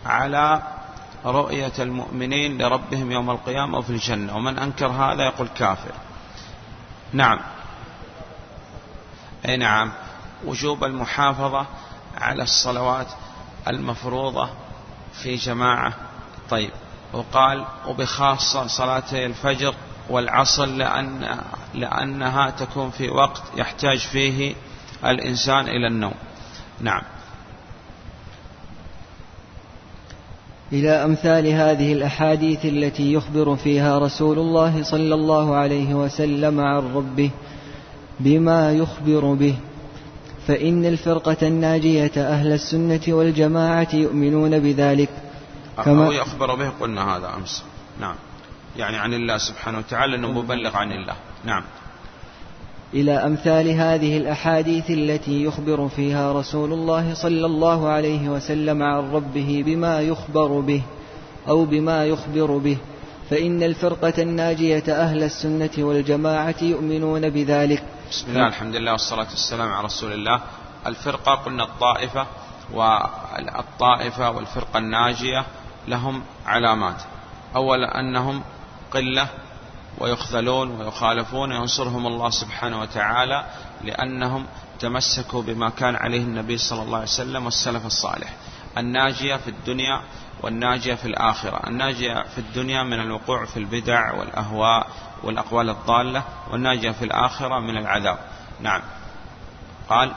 على 0.06 0.62
رؤية 1.24 1.72
المؤمنين 1.78 2.62
لربهم 2.62 3.12
يوم 3.12 3.30
القيامة 3.30 3.78
وفي 3.78 3.90
الجنة. 3.90 4.36
ومن 4.36 4.58
أنكر 4.58 4.86
هذا 4.86 5.24
يقول 5.24 5.48
كافر. 5.48 5.92
نعم. 7.12 7.40
أي 9.48 9.56
نعم. 9.56 9.92
وجوب 10.44 10.84
المحافظة 10.84 11.66
على 12.20 12.42
الصلوات 12.42 13.06
المفروضة 13.68 14.48
في 15.22 15.34
جماعة. 15.34 15.92
طيب. 16.50 16.70
وقال 17.12 17.66
وبخاصة 17.86 18.66
صلاتي 18.66 19.26
الفجر 19.26 19.74
والعصر 20.10 20.66
لأن 20.66 21.38
لأنها 21.74 22.50
تكون 22.50 22.90
في 22.90 23.08
وقت 23.08 23.42
يحتاج 23.56 23.98
فيه 23.98 24.54
الإنسان 25.04 25.68
إلى 25.68 25.86
النوم. 25.86 26.14
نعم. 26.80 27.02
إلى 30.72 31.04
أمثال 31.04 31.46
هذه 31.46 31.92
الأحاديث 31.92 32.64
التي 32.64 33.12
يخبر 33.12 33.56
فيها 33.56 33.98
رسول 33.98 34.38
الله 34.38 34.82
صلى 34.82 35.14
الله 35.14 35.54
عليه 35.54 35.94
وسلم 35.94 36.60
عن 36.60 36.94
ربه 36.94 37.30
بما 38.20 38.72
يخبر 38.72 39.34
به. 39.34 39.56
فإن 40.46 40.84
الفرقة 40.84 41.36
الناجية 41.42 42.12
أهل 42.16 42.52
السنة 42.52 43.00
والجماعة 43.08 43.88
يؤمنون 43.94 44.58
بذلك. 44.58 45.08
كما 45.84 46.06
أو 46.06 46.12
يخبر 46.12 46.54
به 46.54 46.68
قلنا 46.80 47.16
هذا 47.16 47.34
أمس. 47.34 47.64
نعم. 48.00 48.14
يعني 48.76 48.96
عن 48.96 49.14
الله 49.14 49.38
سبحانه 49.38 49.78
وتعالى 49.78 50.16
أنه 50.16 50.32
مبلغ 50.32 50.76
عن 50.76 50.92
الله. 50.92 51.14
نعم. 51.44 51.62
إلى 52.94 53.12
أمثال 53.12 53.68
هذه 53.68 54.16
الأحاديث 54.16 54.90
التي 54.90 55.44
يخبر 55.44 55.88
فيها 55.88 56.32
رسول 56.32 56.72
الله 56.72 57.14
صلى 57.14 57.46
الله 57.46 57.88
عليه 57.88 58.28
وسلم 58.28 58.82
عن 58.82 59.10
ربه 59.12 59.62
بما 59.66 60.00
يخبر 60.00 60.60
به 60.60 60.82
أو 61.48 61.64
بما 61.64 62.04
يخبر 62.04 62.58
به 62.58 62.76
فإن 63.30 63.62
الفرقة 63.62 64.22
الناجية 64.22 64.84
أهل 64.88 65.22
السنة 65.22 65.70
والجماعة 65.78 66.54
يؤمنون 66.62 67.30
بذلك. 67.30 67.82
بسم 68.10 68.30
الله 68.30 68.46
الحمد 68.48 68.76
لله 68.76 68.92
والصلاة 68.92 69.28
والسلام 69.30 69.72
على 69.72 69.84
رسول 69.84 70.12
الله. 70.12 70.40
الفرقة 70.86 71.34
قلنا 71.34 71.64
الطائفة 71.64 72.26
والطائفة 72.72 74.30
والفرقة 74.30 74.78
الناجية 74.78 75.44
لهم 75.88 76.22
علامات. 76.46 77.02
أولا 77.56 78.00
أنهم 78.00 78.42
قلة 78.92 79.28
ويخذلون 79.98 80.80
ويخالفون 80.80 81.52
وينصرهم 81.52 82.06
الله 82.06 82.30
سبحانه 82.30 82.80
وتعالى 82.80 83.46
لأنهم 83.84 84.46
تمسكوا 84.80 85.42
بما 85.42 85.70
كان 85.70 85.96
عليه 85.96 86.20
النبي 86.20 86.58
صلى 86.58 86.82
الله 86.82 86.96
عليه 86.96 87.06
وسلم 87.06 87.44
والسلف 87.44 87.86
الصالح. 87.86 88.34
الناجية 88.78 89.36
في 89.36 89.48
الدنيا 89.48 90.00
والناجية 90.42 90.94
في 90.94 91.04
الآخرة. 91.04 91.60
الناجية 91.66 92.22
في 92.22 92.38
الدنيا 92.38 92.82
من 92.82 93.00
الوقوع 93.00 93.44
في 93.44 93.56
البدع 93.56 94.14
والأهواء 94.14 94.86
والأقوال 95.22 95.70
الضالة 95.70 96.22
والناجية 96.50 96.90
في 96.90 97.04
الآخرة 97.04 97.60
من 97.60 97.76
العذاب. 97.76 98.18
نعم. 98.60 98.82
قال 99.88 100.12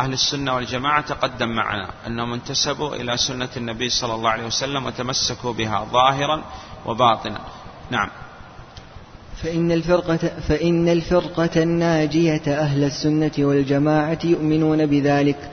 أهل 0.00 0.12
السنة 0.12 0.54
والجماعة 0.54 1.00
تقدم 1.00 1.48
معنا 1.48 1.90
أنهم 2.06 2.32
انتسبوا 2.32 2.94
إلى 2.94 3.16
سنة 3.16 3.48
النبي 3.56 3.88
صلى 3.88 4.14
الله 4.14 4.30
عليه 4.30 4.46
وسلم 4.46 4.86
وتمسكوا 4.86 5.52
بها 5.52 5.84
ظاهرا 5.84 6.42
وباطنا. 6.86 7.40
نعم. 7.90 8.08
فإن 9.42 9.72
الفرقة, 9.72 10.16
فإن 10.48 10.88
الفرقة 10.88 11.62
الناجية 11.62 12.42
أهل 12.48 12.84
السنة 12.84 13.32
والجماعة 13.38 14.18
يؤمنون 14.24 14.86
بذلك 14.86 15.50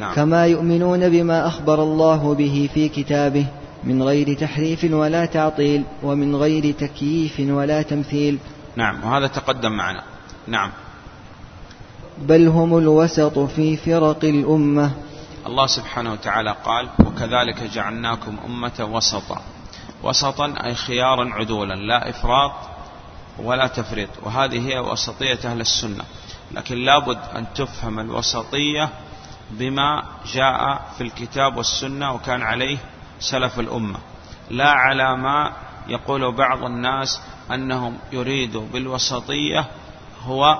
نعم. 0.00 0.14
كما 0.14 0.46
يؤمنون 0.46 1.08
بما 1.08 1.46
أخبر 1.46 1.82
الله 1.82 2.34
به 2.34 2.68
في 2.74 2.88
كتابه 2.88 3.46
من 3.84 4.02
غير 4.02 4.34
تحريف 4.36 4.84
ولا 4.84 5.26
تعطيل 5.26 5.84
ومن 6.02 6.36
غير 6.36 6.74
تكييف 6.74 7.40
ولا 7.40 7.82
تمثيل. 7.82 8.38
نعم 8.76 9.04
وهذا 9.04 9.26
تقدم 9.26 9.72
معنا. 9.72 10.02
نعم. 10.46 10.70
بل 12.18 12.48
هم 12.48 12.78
الوسط 12.78 13.38
في 13.38 13.76
فرق 13.76 14.24
الأمة. 14.24 14.90
الله 15.46 15.66
سبحانه 15.66 16.12
وتعالى 16.12 16.54
قال 16.64 16.88
وكذلك 17.06 17.70
جعلناكم 17.74 18.36
أمة 18.46 18.88
وسطا. 18.92 19.42
وسطا 20.04 20.54
أي 20.64 20.74
خيارا 20.74 21.34
عدولا. 21.34 21.74
لا 21.74 22.10
إفراط 22.10 22.52
ولا 23.38 23.66
تفريط. 23.66 24.08
وهذه 24.22 24.68
هي 24.68 24.78
وسطية 24.78 25.38
أهل 25.44 25.60
السنة. 25.60 26.04
لكن 26.52 26.76
لابد 26.76 27.18
أن 27.36 27.46
تفهم 27.54 28.00
الوسطية 28.00 28.88
بما 29.50 30.04
جاء 30.26 30.84
في 30.98 31.04
الكتاب 31.04 31.56
والسنة 31.56 32.12
وكان 32.12 32.42
عليه 32.42 32.78
سلف 33.20 33.60
الأمة. 33.60 33.98
لا 34.50 34.70
على 34.70 35.16
ما 35.16 35.52
يقول 35.88 36.32
بعض 36.32 36.64
الناس 36.64 37.20
أنهم 37.50 37.98
يريدوا 38.12 38.66
بالوسطية 38.72 39.66
هو 40.24 40.58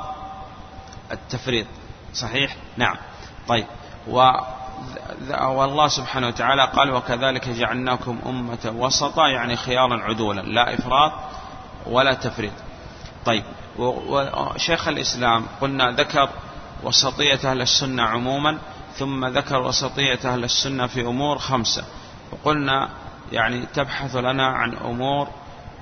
التفريط. 1.13 1.67
صحيح؟ 2.15 2.57
نعم. 2.77 2.97
طيب. 3.49 3.67
و 4.09 4.31
والله 5.41 5.89
سبحانه 5.89 6.27
وتعالى 6.29 6.71
قال 6.77 6.91
وكذلك 6.91 7.49
جعلناكم 7.49 8.19
أمة 8.27 8.73
وسطا 8.77 9.29
يعني 9.29 9.57
خيارا 9.57 10.03
عدولا 10.03 10.41
لا 10.41 10.75
إفراط 10.75 11.13
ولا 11.87 12.15
تفريط. 12.15 12.53
طيب 13.25 13.45
وشيخ 13.79 14.89
الإسلام 14.89 15.47
قلنا 15.61 15.91
ذكر 15.91 16.29
وسطية 16.83 17.51
أهل 17.51 17.61
السنة 17.61 18.03
عموما 18.03 18.59
ثم 18.97 19.25
ذكر 19.25 19.63
وسطية 19.63 20.19
أهل 20.25 20.45
السنة 20.45 20.87
في 20.87 21.01
أمور 21.01 21.39
خمسة. 21.39 21.85
وقلنا 22.33 22.89
يعني 23.33 23.67
تبحث 23.75 24.17
لنا 24.17 24.47
عن 24.47 24.75
أمور 24.75 25.29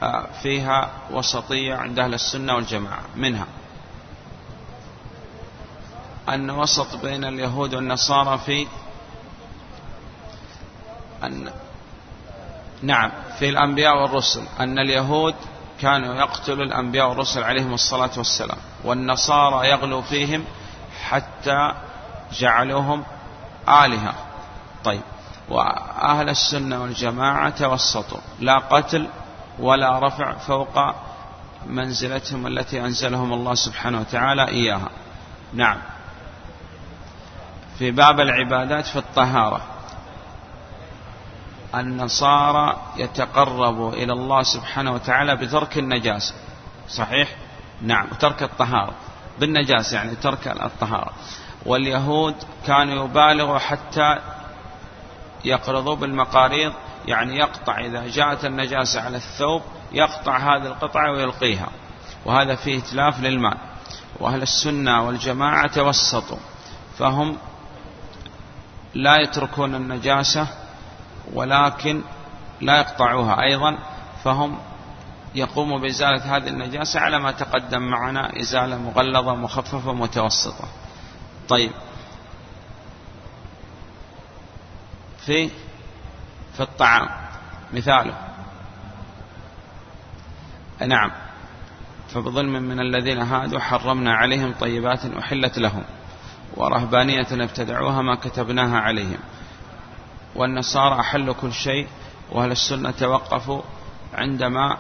آه، 0.02 0.26
فيها 0.42 0.90
وسطية 1.10 1.74
عند 1.74 1.98
أهل 1.98 2.14
السنة 2.14 2.54
والجماعة 2.54 3.02
منها 3.16 3.46
أن 6.28 6.50
وسط 6.50 6.96
بين 6.96 7.24
اليهود 7.24 7.74
والنصارى 7.74 8.38
في 8.38 8.66
أن 11.24 11.50
نعم 12.82 13.10
في 13.38 13.48
الأنبياء 13.48 14.02
والرسل 14.02 14.44
أن 14.60 14.78
اليهود 14.78 15.34
كانوا 15.80 16.14
يقتلوا 16.14 16.64
الأنبياء 16.64 17.08
والرسل 17.08 17.42
عليهم 17.42 17.74
الصلاة 17.74 18.10
والسلام 18.16 18.58
والنصارى 18.84 19.68
يغلو 19.68 20.02
فيهم 20.02 20.44
حتى 21.04 21.72
جعلوهم 22.32 23.04
آلهة. 23.68 24.14
طيب 24.84 25.02
وأهل 25.48 26.28
السنة 26.28 26.82
والجماعة 26.82 27.50
توسطوا 27.50 28.18
لا 28.40 28.58
قتل 28.58 29.08
ولا 29.58 29.98
رفع 30.06 30.32
فوق 30.32 30.94
منزلتهم 31.66 32.46
التي 32.46 32.80
أنزلهم 32.80 33.32
الله 33.32 33.54
سبحانه 33.54 34.00
وتعالى 34.00 34.48
إياها. 34.48 34.88
نعم. 35.54 35.78
في 37.78 37.90
باب 37.90 38.20
العبادات 38.20 38.86
في 38.86 38.96
الطهارة 38.96 39.71
النصارى 41.74 42.76
يتقرب 42.96 43.94
إلى 43.94 44.12
الله 44.12 44.42
سبحانه 44.42 44.92
وتعالى 44.92 45.36
بترك 45.36 45.78
النجاسة. 45.78 46.34
صحيح؟ 46.88 47.28
نعم. 47.82 48.06
وترك 48.12 48.42
الطهارة. 48.42 48.94
بالنجاسة 49.40 49.96
يعني 49.96 50.14
ترك 50.14 50.48
الطهارة. 50.48 51.12
واليهود 51.66 52.34
كانوا 52.66 53.04
يبالغوا 53.04 53.58
حتى 53.58 54.18
يقرضوا 55.44 55.96
بالمقاريض 55.96 56.72
يعني 57.06 57.36
يقطع 57.36 57.78
إذا 57.80 58.08
جاءت 58.08 58.44
النجاسة 58.44 59.00
على 59.00 59.16
الثوب 59.16 59.62
يقطع 59.92 60.36
هذه 60.36 60.66
القطعة 60.66 61.12
ويلقيها. 61.12 61.68
وهذا 62.24 62.54
فيه 62.54 62.78
إتلاف 62.78 63.20
للمال. 63.20 63.56
وأهل 64.20 64.42
السنة 64.42 65.06
والجماعة 65.06 65.66
توسطوا. 65.66 66.38
فهم 66.98 67.36
لا 68.94 69.16
يتركون 69.16 69.74
النجاسة 69.74 70.46
ولكن 71.32 72.02
لا 72.60 72.78
يقطعوها 72.78 73.42
أيضا 73.42 73.78
فهم 74.24 74.58
يقوموا 75.34 75.78
بإزالة 75.78 76.36
هذه 76.36 76.48
النجاسة 76.48 77.00
على 77.00 77.18
ما 77.18 77.32
تقدم 77.32 77.82
معنا 77.82 78.40
إزالة 78.40 78.78
مغلظة 78.78 79.34
مخففة 79.34 79.92
متوسطة. 79.92 80.68
طيب. 81.48 81.70
في 85.26 85.50
في 86.54 86.60
الطعام. 86.60 87.08
مثاله. 87.72 88.14
نعم. 90.86 91.10
فبظلم 92.08 92.52
من 92.52 92.80
الذين 92.80 93.18
هادوا 93.18 93.60
حرمنا 93.60 94.14
عليهم 94.14 94.54
طيبات 94.60 95.06
أحلت 95.06 95.58
لهم 95.58 95.84
ورهبانية 96.56 97.26
ابتدعوها 97.32 98.02
ما 98.02 98.14
كتبناها 98.14 98.78
عليهم. 98.78 99.18
والنصارى 100.34 101.00
أحلوا 101.00 101.34
كل 101.34 101.52
شيء 101.52 101.88
وأهل 102.30 102.50
السنة 102.52 102.90
توقفوا 102.90 103.62
عندما 104.14 104.78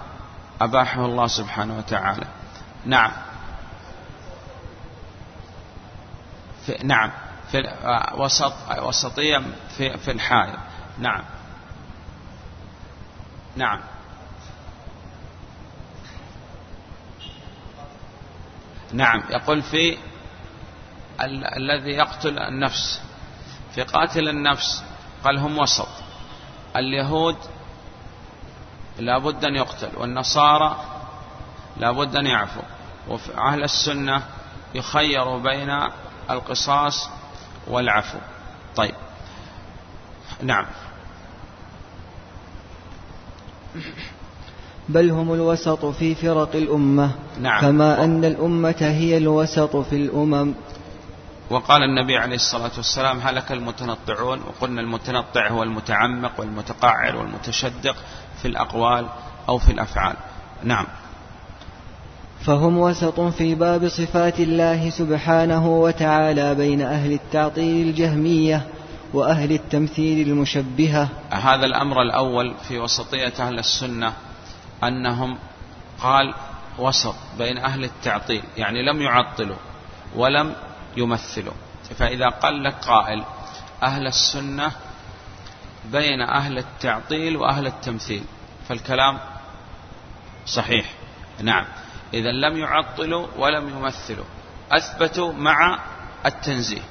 أباحه 0.60 1.04
الله 1.04 1.26
سبحانه 1.26 1.78
وتعالى. 1.78 2.26
نعم. 2.86 3.10
في 6.66 6.78
نعم. 6.84 7.10
في 7.50 7.68
آه، 7.68 8.20
وسط 8.20 8.52
وسطية 8.78 9.42
في 9.76 9.98
في 9.98 10.10
الحائط 10.10 10.58
نعم. 10.98 11.24
نعم. 13.56 13.80
نعم. 18.92 19.22
يقول 19.30 19.62
في 19.62 19.98
ال 21.20 21.44
الذي 21.44 21.90
يقتل 21.90 22.38
النفس 22.38 23.02
في 23.74 23.82
قاتل 23.82 24.28
النفس 24.28 24.84
قال 25.24 25.38
هم 25.38 25.58
وسط. 25.58 25.88
اليهود 26.76 27.36
لابد 28.98 29.44
أن 29.44 29.54
يقتل 29.54 29.88
والنصارى 29.96 30.76
لابد 31.76 32.16
أن 32.16 32.26
يعفو 32.26 32.60
وفي 33.08 33.34
أهل 33.38 33.62
السنة 33.62 34.22
يخير 34.74 35.38
بين 35.38 35.78
القصاص 36.30 37.08
والعفو. 37.68 38.18
طيب. 38.76 38.94
نعم. 40.42 40.66
بل 44.88 45.10
هم 45.10 45.32
الوسط 45.34 45.84
في 45.84 46.14
فرق 46.14 46.56
الأمة. 46.56 47.10
نعم. 47.40 47.60
كما 47.60 48.04
أن 48.04 48.24
الأمة 48.24 48.76
هي 48.80 49.16
الوسط 49.16 49.76
في 49.76 49.96
الأمم. 49.96 50.54
وقال 51.50 51.82
النبي 51.82 52.16
عليه 52.18 52.36
الصلاة 52.36 52.70
والسلام 52.76 53.20
هلك 53.20 53.52
المتنطعون 53.52 54.40
وقلنا 54.42 54.80
المتنطع 54.80 55.48
هو 55.48 55.62
المتعمق 55.62 56.40
والمتقعر 56.40 57.16
والمتشدق 57.16 57.96
في 58.42 58.48
الأقوال 58.48 59.06
أو 59.48 59.58
في 59.58 59.72
الأفعال. 59.72 60.16
نعم. 60.64 60.86
فهم 62.44 62.78
وسط 62.78 63.20
في 63.20 63.54
باب 63.54 63.88
صفات 63.88 64.40
الله 64.40 64.90
سبحانه 64.90 65.66
وتعالى 65.68 66.54
بين 66.54 66.82
أهل 66.82 67.12
التعطيل 67.12 67.88
الجهمية 67.88 68.66
وأهل 69.14 69.52
التمثيل 69.52 70.28
المشبهة. 70.28 71.08
هذا 71.30 71.66
الأمر 71.66 72.02
الأول 72.02 72.54
في 72.68 72.78
وسطية 72.78 73.32
أهل 73.40 73.58
السنة 73.58 74.12
أنهم 74.84 75.38
قال 76.02 76.34
وسط 76.78 77.14
بين 77.38 77.58
أهل 77.58 77.84
التعطيل 77.84 78.42
يعني 78.56 78.82
لم 78.82 79.02
يعطلوا 79.02 79.56
ولم 80.16 80.54
يمثلوا 80.96 81.54
فإذا 81.98 82.28
قال 82.28 82.64
لك 82.64 82.74
قائل 82.74 83.24
أهل 83.82 84.06
السنة 84.06 84.72
بين 85.84 86.20
أهل 86.20 86.58
التعطيل 86.58 87.36
وأهل 87.36 87.66
التمثيل. 87.66 88.24
فالكلام 88.68 89.18
صحيح. 90.46 90.86
نعم. 91.40 91.64
إذا 92.14 92.32
لم 92.32 92.56
يعطلوا 92.56 93.26
ولم 93.36 93.68
يمثلوا. 93.68 94.24
أثبتوا 94.72 95.32
مع 95.32 95.78
التنزيه. 96.26 96.82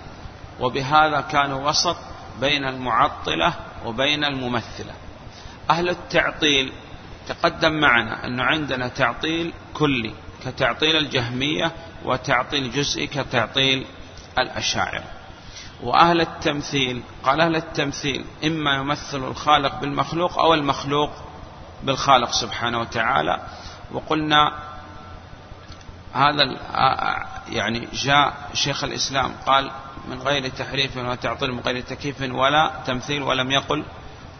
وبهذا 0.60 1.22
كانوا 1.22 1.70
وسط 1.70 1.98
بين 2.40 2.66
المعطلة 2.66 3.54
وبين 3.86 4.24
الممثلة. 4.24 4.94
أهل 5.70 5.90
التعطيل 5.90 6.74
تقدم 7.28 7.72
معنا 7.72 8.26
أنه 8.26 8.44
عندنا 8.44 8.88
تعطيل 8.88 9.54
كلي 9.74 10.14
كتعطيل 10.46 10.96
الجهمية 10.96 11.72
وتعطيل 12.06 12.72
جزئي 12.72 13.08
كتعطيل 13.08 13.86
الأشاعرة 14.40 15.04
وأهل 15.84 16.22
التمثيل 16.22 17.04
قال 17.24 17.42
أهل 17.42 17.56
التمثيل 17.56 18.26
إما 18.46 18.76
يمثل 18.76 19.28
الخالق 19.28 19.80
بالمخلوق 19.80 20.40
أو 20.40 20.54
المخلوق 20.54 21.12
بالخالق 21.84 22.32
سبحانه 22.32 22.80
وتعالى. 22.80 23.42
وقلنا 23.92 24.52
هذا 26.14 26.44
يعني 27.50 27.88
جاء 27.94 28.34
شيخ 28.54 28.84
الإسلام 28.84 29.32
قال 29.46 29.72
من 30.10 30.22
غير 30.22 30.48
تحريف 30.48 30.98
ولا 30.98 31.16
تعطيل 31.16 31.52
من 31.52 31.60
غير 31.60 31.82
تكييف 31.82 32.22
ولا 32.22 32.72
تمثيل 32.86 33.24
ولم 33.24 33.52
يقل 33.52 33.84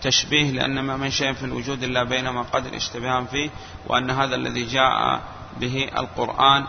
تشبيه 0.02 0.52
لأن 0.52 0.80
ما 0.80 0.98
من 0.98 1.12
شيء 1.12 1.34
في 1.34 1.46
الوجود 1.46 1.84
إلا 1.84 2.04
بينما 2.04 2.42
قدر 2.42 2.76
اشتباها 2.76 3.22
فيه 3.22 3.50
وأن 3.88 4.10
هذا 4.10 4.36
الذي 4.36 4.64
جاء 4.66 5.22
به 5.60 5.90
القرآن 5.98 6.66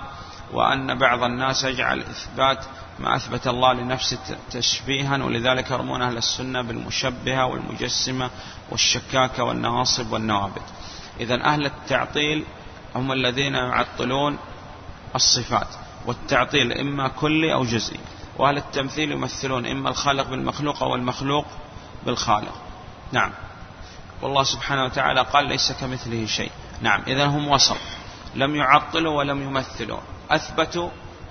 وأن 0.53 0.99
بعض 0.99 1.23
الناس 1.23 1.65
يجعل 1.65 2.01
إثبات 2.01 2.65
ما 2.99 3.17
أثبت 3.17 3.47
الله 3.47 3.73
لنفسه 3.73 4.19
تشبيها 4.51 5.25
ولذلك 5.25 5.71
يرمون 5.71 6.03
أهل 6.03 6.17
السنة 6.17 6.63
بالمشبهة 6.63 7.47
والمجسمة 7.47 8.31
والشكاكة 8.71 9.45
والنواصب 9.45 10.13
والنوابت. 10.13 10.63
إذا 11.21 11.45
أهل 11.45 11.67
التعطيل 11.67 12.45
هم 12.95 13.13
الذين 13.13 13.55
يعطلون 13.55 14.39
الصفات 15.15 15.69
والتعطيل 16.07 16.73
إما 16.73 17.09
كلي 17.09 17.55
أو 17.55 17.65
جزئي 17.65 18.01
وأهل 18.39 18.57
التمثيل 18.57 19.13
يمثلون 19.13 19.67
إما 19.67 19.89
الخالق 19.89 20.29
بالمخلوق 20.29 20.83
أو 20.83 20.95
المخلوق 20.95 21.47
بالخالق. 22.07 22.55
نعم. 23.13 23.31
والله 24.23 24.43
سبحانه 24.43 24.85
وتعالى 24.85 25.21
قال 25.23 25.45
ليس 25.45 25.73
كمثله 25.73 26.27
شيء. 26.27 26.51
نعم. 26.81 27.03
إذا 27.07 27.27
هم 27.27 27.49
وسط 27.49 27.77
لم 28.35 28.57
يعطلوا 28.57 29.19
ولم 29.19 29.43
يمثلوا 29.43 30.01
أثبتوا 30.31 30.89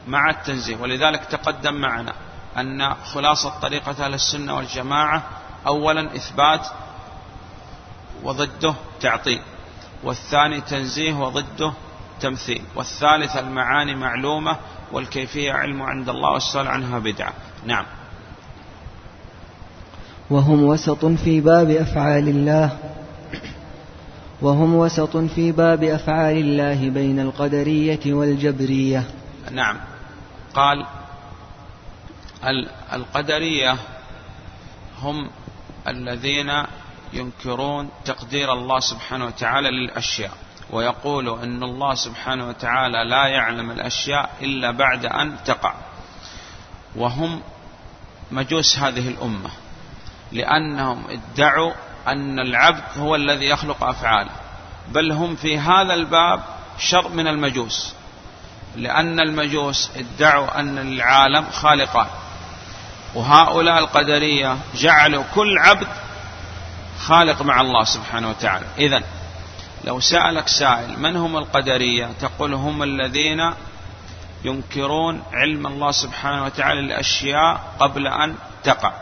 مع 0.08 0.30
التنزيه. 0.30 0.76
ولذلك 0.76 1.26
تقدم 1.26 1.74
معنا 1.74 2.14
أن 2.58 2.94
خلاصة 2.94 3.60
طريقة 3.62 4.06
أهل 4.06 4.14
السنة 4.14 4.56
والجماعة 4.56 5.24
أولا 5.68 6.16
إثبات 6.16 6.68
وضده 8.24 8.74
تعطيل 9.02 9.42
والثاني 10.04 10.62
تنزيه 10.62 11.14
وضده 11.14 11.74
تمثيل 12.22 12.62
والثالث 12.76 13.38
المعاني 13.38 13.96
معلومة 13.96 14.58
والكيفية 14.92 15.52
علم 15.54 15.82
عند 15.82 16.10
الله 16.10 16.30
والسؤال 16.30 16.68
عنها 16.68 17.00
بدعة. 17.00 17.34
نعم. 17.66 17.86
وهم 20.30 20.64
وسط 20.64 21.06
في 21.06 21.42
باب 21.42 21.70
أفعال 21.70 22.28
الله. 22.28 22.78
وهم 24.42 24.76
وسط 24.76 25.18
في 25.18 25.52
باب 25.52 25.84
أفعال 25.84 26.38
الله 26.38 26.90
بين 26.90 27.20
القدرية 27.20 28.14
والجبرية. 28.14 29.04
نعم. 29.52 29.78
قال 30.54 30.86
القدرية 32.94 33.78
هم 35.02 35.30
الذين 35.88 36.64
ينكرون 37.14 37.90
تقدير 38.06 38.54
الله 38.54 38.80
سبحانه 38.80 39.26
وتعالى 39.26 39.72
للأشياء 39.72 40.32
ويقول 40.70 41.40
أن 41.40 41.64
الله 41.64 41.96
سبحانه 41.96 42.48
وتعالى 42.48 43.04
لا 43.04 43.28
يعلم 43.28 43.72
الأشياء 43.72 44.30
إلا 44.42 44.72
بعد 44.72 45.06
أن 45.06 45.36
تقع. 45.46 45.74
وهم 46.96 47.42
مجوس 48.32 48.78
هذه 48.78 49.08
الأمة 49.08 49.50
لأنهم 50.32 51.04
ادعوا 51.10 51.74
أن 52.08 52.40
العبد 52.40 52.84
هو 52.98 53.16
الذي 53.16 53.46
يخلق 53.46 53.84
أفعاله 53.84 54.32
بل 54.88 55.12
هم 55.12 55.36
في 55.36 55.60
هذا 55.60 55.94
الباب 55.94 56.42
شر 56.78 57.10
من 57.10 57.28
المجوس 57.28 57.94
لأن 58.76 59.20
المجوس 59.20 59.92
ادعوا 59.96 60.60
أن 60.60 60.78
العالم 60.78 61.46
خالقان 61.52 62.08
وهؤلاء 63.16 63.80
القدرية 63.80 64.58
جعلوا 64.76 65.24
كل 65.36 65.58
عبد 65.58 65.88
خالق 67.00 67.42
مع 67.42 67.62
الله 67.62 67.84
سبحانه 67.84 68.30
وتعالى. 68.30 68.66
إذا 68.78 69.04
لو 69.84 70.00
سألك 70.00 70.48
سائل 70.48 71.00
من 71.00 71.16
هم 71.16 71.38
القدرية؟ 71.38 72.10
تقول 72.20 72.54
هم 72.54 72.84
الذين 72.84 73.54
ينكرون 74.44 75.24
علم 75.34 75.68
الله 75.68 75.92
سبحانه 75.92 76.44
وتعالى 76.46 76.82
للأشياء 76.82 77.62
قبل 77.80 78.08
أن 78.08 78.36
تقع. 78.64 78.94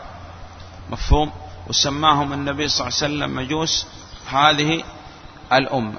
مفهوم؟ 0.90 1.32
وسماهم 1.70 2.32
النبي 2.32 2.68
صلى 2.68 2.88
الله 2.88 2.98
عليه 3.02 3.14
وسلم 3.14 3.36
مجوس 3.36 3.86
هذه 4.30 4.84
الأمة. 5.52 5.98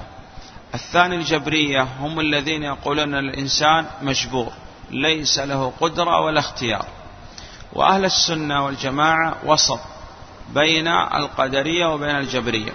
الثاني 0.74 1.16
الجبرية 1.16 1.82
هم 1.82 2.20
الذين 2.20 2.64
يقولون 2.64 3.16
الإنسان 3.16 3.86
مجبور 4.02 4.52
ليس 4.90 5.40
له 5.40 5.74
قدرة 5.82 6.22
ولا 6.22 6.40
اختيار. 6.40 6.86
وأهل 7.74 8.06
السنة 8.06 8.66
والجماعة 8.66 9.36
وسط 9.46 9.80
بين 10.54 10.88
القدرية 10.88 11.86
وبين 11.86 12.16
الجبرية. 12.16 12.72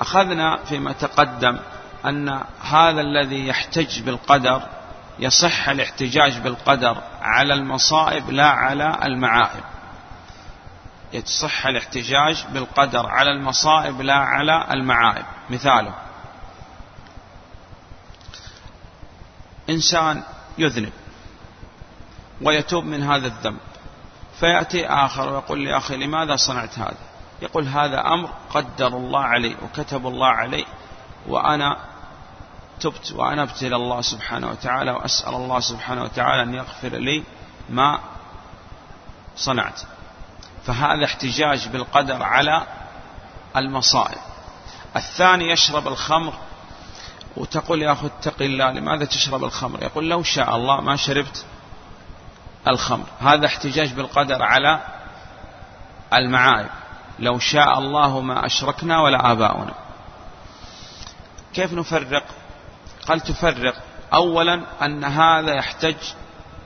أخذنا 0.00 0.56
فيما 0.56 0.92
تقدم 0.92 1.58
أن 2.06 2.40
هذا 2.62 3.00
الذي 3.00 3.46
يحتج 3.46 4.00
بالقدر 4.00 4.62
يصح 5.18 5.68
الاحتجاج 5.68 6.38
بالقدر 6.38 6.96
على 7.22 7.54
المصائب 7.54 8.30
لا 8.30 8.48
على 8.48 8.98
المعائب. 9.04 9.73
يصح 11.14 11.66
الاحتجاج 11.66 12.46
بالقدر 12.52 13.06
على 13.06 13.30
المصائب 13.30 14.00
لا 14.00 14.14
على 14.14 14.66
المعائب. 14.70 15.24
مثاله 15.50 15.94
إنسان 19.70 20.22
يذنب 20.58 20.92
ويتوب 22.42 22.84
من 22.84 23.02
هذا 23.02 23.26
الذنب 23.26 23.58
فيأتي 24.40 24.86
آخر 24.86 25.32
ويقول 25.32 25.60
لي 25.60 25.76
أخي 25.76 25.96
لماذا 25.96 26.36
صنعت 26.36 26.78
هذا؟ 26.78 26.96
يقول 27.42 27.68
هذا 27.68 28.00
أمر 28.00 28.30
قدر 28.50 28.86
الله 28.86 29.20
علي 29.20 29.56
وكتب 29.62 30.06
الله 30.06 30.28
علي 30.28 30.66
وأنا 31.28 31.76
تبت 32.80 33.12
وأنا 33.12 33.42
أبتلى 33.42 33.76
الله 33.76 34.00
سبحانه 34.00 34.50
وتعالى 34.50 34.90
وأسأل 34.90 35.34
الله 35.34 35.60
سبحانه 35.60 36.02
وتعالى 36.02 36.42
أن 36.42 36.54
يغفر 36.54 36.88
لي 36.88 37.24
ما 37.70 38.00
صنعت. 39.36 39.80
فهذا 40.66 41.04
احتجاج 41.04 41.68
بالقدر 41.68 42.22
على 42.22 42.62
المصائب. 43.56 44.18
الثاني 44.96 45.50
يشرب 45.50 45.88
الخمر. 45.88 46.32
وتقول 47.36 47.82
يا 47.82 47.92
أخي 47.92 48.06
اتق 48.06 48.42
الله 48.42 48.70
لماذا 48.70 49.04
تشرب 49.04 49.44
الخمر؟ 49.44 49.82
يقول 49.82 50.08
لو 50.08 50.22
شاء 50.22 50.56
الله 50.56 50.80
ما 50.80 50.96
شربت 50.96 51.44
الخمر. 52.68 53.06
هذا 53.20 53.46
احتجاج 53.46 53.92
بالقدر 53.92 54.42
على 54.42 54.80
المعايب. 56.12 56.70
لو 57.18 57.38
شاء 57.38 57.78
الله 57.78 58.20
ما 58.20 58.46
أشركنا 58.46 59.00
ولا 59.00 59.32
آباؤنا. 59.32 59.74
كيف 61.54 61.72
نفرق؟ 61.72 62.24
قال 63.08 63.20
تفرق. 63.20 63.74
أولا 64.14 64.60
أن 64.82 65.04
هذا 65.04 65.54
يحتج 65.54 65.96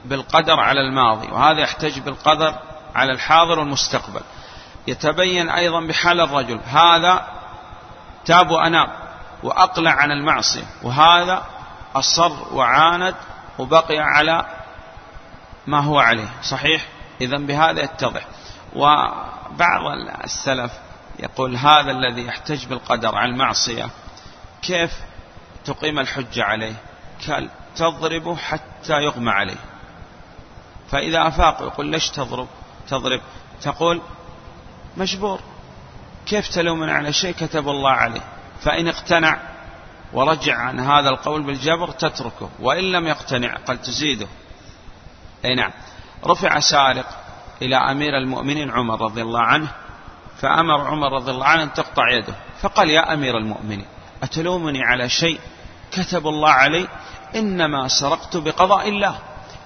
بالقدر 0.04 0.60
على 0.60 0.80
الماضي 0.80 1.28
وهذا 1.28 1.60
يحتج 1.60 1.98
بالقدر 1.98 2.54
على 2.98 3.12
الحاضر 3.12 3.58
والمستقبل. 3.58 4.20
يتبين 4.86 5.50
أيضا 5.50 5.80
بحال 5.80 6.20
الرجل. 6.20 6.60
هذا 6.66 7.26
تاب 8.24 8.50
وأناب 8.50 8.88
وأقلع 9.42 9.90
عن 9.90 10.10
المعصية. 10.10 10.64
وهذا 10.82 11.42
أصر 11.94 12.54
وعاند 12.54 13.14
وبقي 13.58 13.98
على 13.98 14.46
ما 15.66 15.80
هو 15.80 15.98
عليه. 15.98 16.28
صحيح؟ 16.42 16.86
إذا 17.20 17.36
بهذا 17.38 17.82
يتضح. 17.82 18.26
وبعض 18.76 19.82
السلف 20.24 20.72
يقول 21.18 21.56
هذا 21.56 21.90
الذي 21.90 22.26
يحتج 22.26 22.66
بالقدر 22.66 23.14
على 23.14 23.32
المعصية 23.32 23.88
كيف 24.62 24.92
تقيم 25.64 25.98
الحجة 25.98 26.44
عليه؟ 26.44 26.74
قال 27.28 27.50
تضرب 27.76 28.36
حتى 28.36 29.02
يغمى 29.02 29.30
عليه. 29.30 29.56
فإذا 30.90 31.28
أفاق 31.28 31.62
يقول 31.62 31.86
ليش 31.86 32.10
تضرب؟ 32.10 32.48
تضرب 32.88 33.20
تقول 33.62 34.00
مجبور. 34.96 35.40
كيف 36.26 36.48
تلومن 36.48 36.88
على 36.88 37.12
شيء 37.12 37.34
كتب 37.34 37.68
الله 37.68 37.90
عليه؟ 37.90 38.20
فإن 38.60 38.88
اقتنع 38.88 39.40
ورجع 40.12 40.56
عن 40.56 40.80
هذا 40.80 41.08
القول 41.08 41.42
بالجبر 41.42 41.90
تتركه 41.90 42.50
وإن 42.60 42.92
لم 42.92 43.06
يقتنع 43.06 43.56
قد 43.66 43.82
تزيده. 43.82 44.26
أي 45.44 45.54
نعم. 45.54 45.70
رفع 46.26 46.58
سارق 46.58 47.06
إلى 47.62 47.76
أمير 47.76 48.18
المؤمنين 48.18 48.70
عمر 48.70 49.00
رضي 49.00 49.22
الله 49.22 49.40
عنه 49.40 49.68
فأمر 50.40 50.80
عمر 50.80 51.12
رضي 51.12 51.30
الله 51.30 51.46
عنه 51.46 51.62
أن 51.62 51.72
تقطع 51.72 52.10
يده 52.10 52.34
فقال 52.60 52.90
يا 52.90 53.14
أمير 53.14 53.38
المؤمنين 53.38 53.86
أتلومني 54.22 54.84
على 54.84 55.08
شيء 55.08 55.40
كتب 55.92 56.26
الله 56.26 56.50
علي؟ 56.50 56.88
إنما 57.34 57.88
سرقت 57.88 58.36
بقضاء 58.36 58.88
الله. 58.88 59.18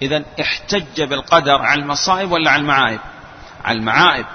إذا 0.03 0.25
احتج 0.41 1.03
بالقدر 1.03 1.63
على 1.63 1.83
المصائب 1.83 2.33
ولا 2.33 2.51
على 2.51 2.61
المعايب؟ 2.61 3.01
على 3.65 3.79
المعايب. 3.79 4.27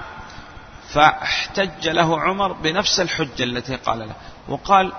فاحتج 0.88 1.88
له 1.88 2.20
عمر 2.20 2.52
بنفس 2.52 3.00
الحجة 3.00 3.44
التي 3.44 3.76
قال 3.76 3.98
له. 3.98 4.14
وقال 4.48 4.92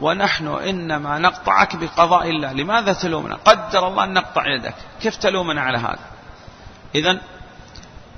ونحن 0.00 0.46
إنما 0.46 1.18
نقطعك 1.18 1.76
بقضاء 1.76 2.30
الله. 2.30 2.52
لماذا 2.52 2.92
تلومنا؟ 2.92 3.34
قدر 3.34 3.88
الله 3.88 4.04
أن 4.04 4.12
نقطع 4.12 4.46
يدك. 4.46 4.74
كيف 5.02 5.16
تلومنا 5.16 5.60
على 5.60 5.78
هذا؟ 5.78 5.98
إذا 6.94 7.20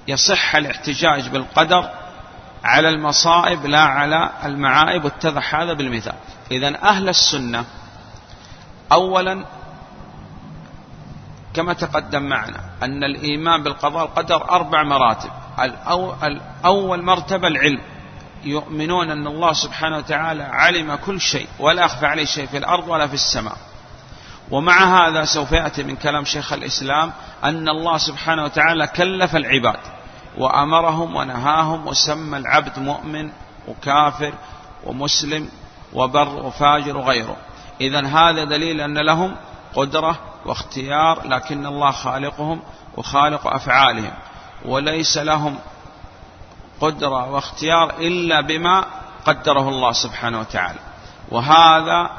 يصح 0.09 0.57
الاحتجاج 0.57 1.29
بالقدر 1.29 1.91
على 2.65 2.89
المصائب 2.89 3.67
لا 3.67 3.83
على 3.83 4.31
المعائب 4.45 5.05
واتضح 5.05 5.55
هذا 5.55 5.73
بالمثال. 5.73 6.15
إذا 6.51 6.83
أهل 6.83 7.09
السنة 7.09 7.65
أولا 8.93 9.45
كما 11.59 11.73
تقدم 11.73 12.23
معنا 12.23 12.61
أن 12.83 13.05
الإيمان 13.05 13.63
بالقضاء 13.63 14.03
والقدر 14.03 14.51
أربع 14.51 14.83
مراتب. 14.83 15.31
الأول 16.23 17.03
مرتبة 17.03 17.49
العلم. 17.49 17.81
يؤمنون 18.45 19.11
أن 19.11 19.27
الله 19.27 19.53
سبحانه 19.53 19.97
وتعالى 19.97 20.43
علم 20.43 20.95
كل 20.95 21.21
شيء 21.21 21.47
ولا 21.59 21.85
أخفى 21.85 22.07
عليه 22.07 22.25
شيء 22.25 22.47
في 22.47 22.59
الأرض 22.59 22.89
ولا 22.89 23.07
في 23.07 23.15
السماء. 23.15 23.57
ومع 24.51 25.09
هذا 25.09 25.25
سوف 25.25 25.53
يأتي 25.53 25.83
من 25.83 25.97
كلام 25.97 26.25
شيخ 26.25 26.53
الإسلام 26.53 27.13
أن 27.45 27.69
الله 27.69 27.99
سبحانه 27.99 28.45
وتعالى 28.45 28.87
كلف 28.87 29.37
العباد 29.37 29.81
وأمرهم 30.39 31.17
ونهاهم 31.17 31.87
وسمى 31.87 32.39
العبد 32.39 32.79
مؤمن 32.79 33.31
وكافر 33.69 34.33
ومسلم 34.85 35.49
وبر 35.93 36.29
وفاجر 36.29 36.97
وغيره. 36.97 37.37
إذا 37.81 38.07
هذا 38.07 38.45
دليل 38.45 38.81
أن 38.81 38.99
لهم 38.99 39.37
قدرة 39.75 40.19
واختيار 40.49 41.27
لكن 41.27 41.67
الله 41.67 41.91
خالقهم 41.91 42.61
وخالق 42.97 43.47
أفعالهم 43.47 44.13
وليس 44.65 45.19
لهم 45.19 45.59
قدرة 46.81 47.31
واختيار 47.31 47.91
إلا 47.99 48.41
بما 48.41 48.85
قدره 49.27 49.69
الله 49.69 49.93
سبحانه 49.93 50.41
وتعالى. 50.41 50.79
وهذا 51.29 52.11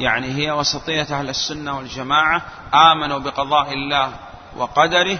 يعني 0.00 0.26
هي 0.26 0.52
وسطية 0.52 1.02
أهل 1.18 1.28
السنة 1.28 1.76
والجماعة 1.76 2.42
آمنوا 2.74 3.18
بقضاء 3.18 3.72
الله 3.72 4.12
وقدره 4.56 5.18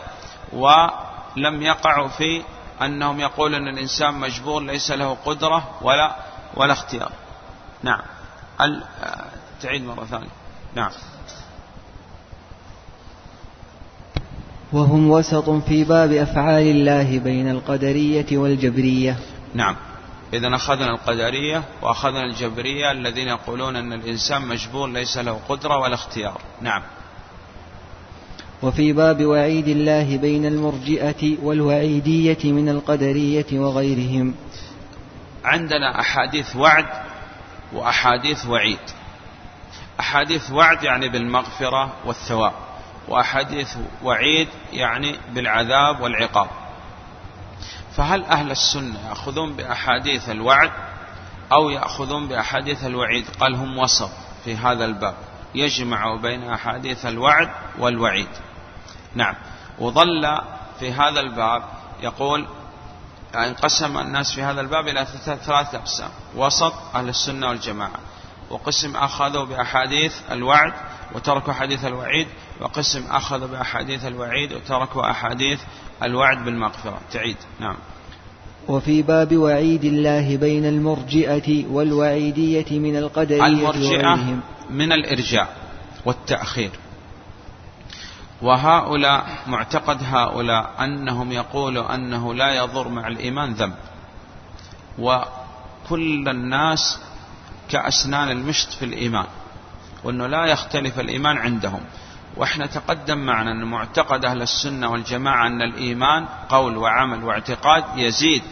ولم 0.52 1.62
يقعوا 1.62 2.08
في 2.08 2.42
أنهم 2.82 3.20
يقولون 3.20 3.68
أن 3.68 3.74
الإنسان 3.74 4.14
مجبور 4.14 4.62
ليس 4.62 4.90
له 4.90 5.16
قدرة 5.24 5.70
ولا 5.82 6.16
ولا 6.54 6.72
اختيار. 6.72 7.12
نعم. 7.82 8.00
تعيد 9.62 9.84
مرة 9.84 10.04
ثانية. 10.04 10.30
نعم. 10.74 10.90
وهم 14.72 15.10
وسط 15.10 15.50
في 15.50 15.84
باب 15.84 16.12
أفعال 16.12 16.66
الله 16.66 17.18
بين 17.18 17.50
القدرية 17.50 18.38
والجبرية. 18.38 19.18
نعم. 19.54 19.76
إذا 20.34 20.54
أخذنا 20.54 20.90
القدرية 20.90 21.62
وأخذنا 21.82 22.24
الجبرية 22.24 22.92
الذين 22.92 23.28
يقولون 23.28 23.76
أن 23.76 23.92
الإنسان 23.92 24.42
مجبور 24.42 24.88
ليس 24.88 25.18
له 25.18 25.40
قدرة 25.48 25.78
ولا 25.78 25.94
اختيار. 25.94 26.40
نعم. 26.60 26.82
وفي 28.62 28.92
باب 28.92 29.24
وعيد 29.24 29.68
الله 29.68 30.16
بين 30.16 30.46
المرجئة 30.46 31.36
والوعيدية 31.42 32.52
من 32.52 32.68
القدرية 32.68 33.46
وغيرهم. 33.52 34.34
عندنا 35.44 36.00
أحاديث 36.00 36.56
وعد 36.56 36.86
وأحاديث 37.72 38.46
وعيد. 38.46 38.78
أحاديث 40.00 40.50
وعد 40.50 40.82
يعني 40.82 41.08
بالمغفرة 41.08 41.92
والثواب. 42.06 42.52
وأحاديث 43.08 43.76
وعيد 44.02 44.48
يعني 44.72 45.18
بالعذاب 45.28 46.00
والعقاب. 46.00 46.50
فهل 47.96 48.24
أهل 48.24 48.50
السنة 48.50 49.08
يأخذون 49.08 49.52
بأحاديث 49.52 50.28
الوعد 50.28 50.70
أو 51.52 51.70
يأخذون 51.70 52.28
بأحاديث 52.28 52.84
الوعيد؟ 52.84 53.26
قال 53.40 53.54
هم 53.54 53.78
وسط 53.78 54.10
في 54.44 54.56
هذا 54.56 54.84
الباب. 54.84 55.14
يجمع 55.54 56.16
بين 56.16 56.50
أحاديث 56.50 57.06
الوعد 57.06 57.50
والوعيد. 57.78 58.28
نعم. 59.14 59.34
وظل 59.78 60.38
في 60.80 60.92
هذا 60.92 61.20
الباب 61.20 61.62
يقول 62.00 62.46
انقسم 63.34 63.98
الناس 63.98 64.32
في 64.32 64.42
هذا 64.42 64.60
الباب 64.60 64.88
إلى 64.88 65.06
ثلاثة 65.24 65.78
أقسام. 65.78 66.10
وسط 66.36 66.74
أهل 66.94 67.08
السنة 67.08 67.48
والجماعة. 67.48 68.00
وقسم 68.50 68.96
أخذوا 68.96 69.44
بأحاديث 69.44 70.14
الوعد 70.30 70.72
وتركوا 71.14 71.52
أحاديث 71.52 71.84
الوعيد 71.84 72.28
وقسم 72.60 73.06
أخذوا 73.10 73.48
بأحاديث 73.48 74.04
الوعيد 74.04 74.52
وتركوا 74.52 75.10
أحاديث 75.10 75.60
الوعد 76.02 76.44
بالمغفرة. 76.44 77.00
تعيد. 77.12 77.36
نعم. 77.60 77.76
وفي 78.68 79.02
باب 79.02 79.36
وعيد 79.36 79.84
الله 79.84 80.36
بين 80.36 80.64
المرجئة 80.64 81.66
والوعيدية 81.66 82.78
من 82.78 82.96
القدرية 82.96 83.46
المرجئة 83.46 84.40
من 84.70 84.92
الإرجاء 84.92 85.56
والتأخير. 86.04 86.70
وهؤلاء 88.42 89.26
معتقد 89.46 89.98
هؤلاء 90.02 90.70
أنهم 90.80 91.32
يقولوا 91.32 91.94
أنه 91.94 92.34
لا 92.34 92.54
يضر 92.54 92.88
مع 92.88 93.08
الإيمان 93.08 93.52
ذنب. 93.52 93.74
وكل 94.98 96.28
الناس 96.28 96.98
كأسنان 97.68 98.30
المشط 98.30 98.72
في 98.72 98.84
الإيمان. 98.84 99.26
وأنه 100.04 100.26
لا 100.26 100.46
يختلف 100.46 101.00
الإيمان 101.00 101.36
عندهم. 101.36 101.80
وإحنا 102.36 102.66
تقدم 102.66 103.18
معنا 103.18 103.50
أن 103.50 103.64
معتقد 103.64 104.24
أهل 104.24 104.42
السنة 104.42 104.90
والجماعة 104.90 105.46
أن 105.46 105.62
الإيمان 105.62 106.26
قول 106.48 106.76
وعمل 106.76 107.24
واعتقاد 107.24 107.84
يزيد 107.96 108.42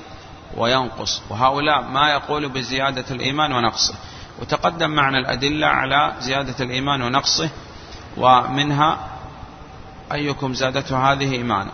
وينقص 0.56 1.22
وهؤلاء 1.30 1.82
ما 1.82 2.10
يقول 2.10 2.48
بزيادة 2.48 3.04
الإيمان 3.10 3.52
ونقصه. 3.52 3.94
وتقدم 4.40 4.90
معنا 4.90 5.18
الأدلة 5.18 5.66
على 5.66 6.12
زيادة 6.20 6.64
الإيمان 6.64 7.02
ونقصه 7.02 7.50
ومنها 8.16 9.08
أيكم 10.12 10.54
زادته 10.54 11.12
هذه 11.12 11.32
إيمانا. 11.32 11.70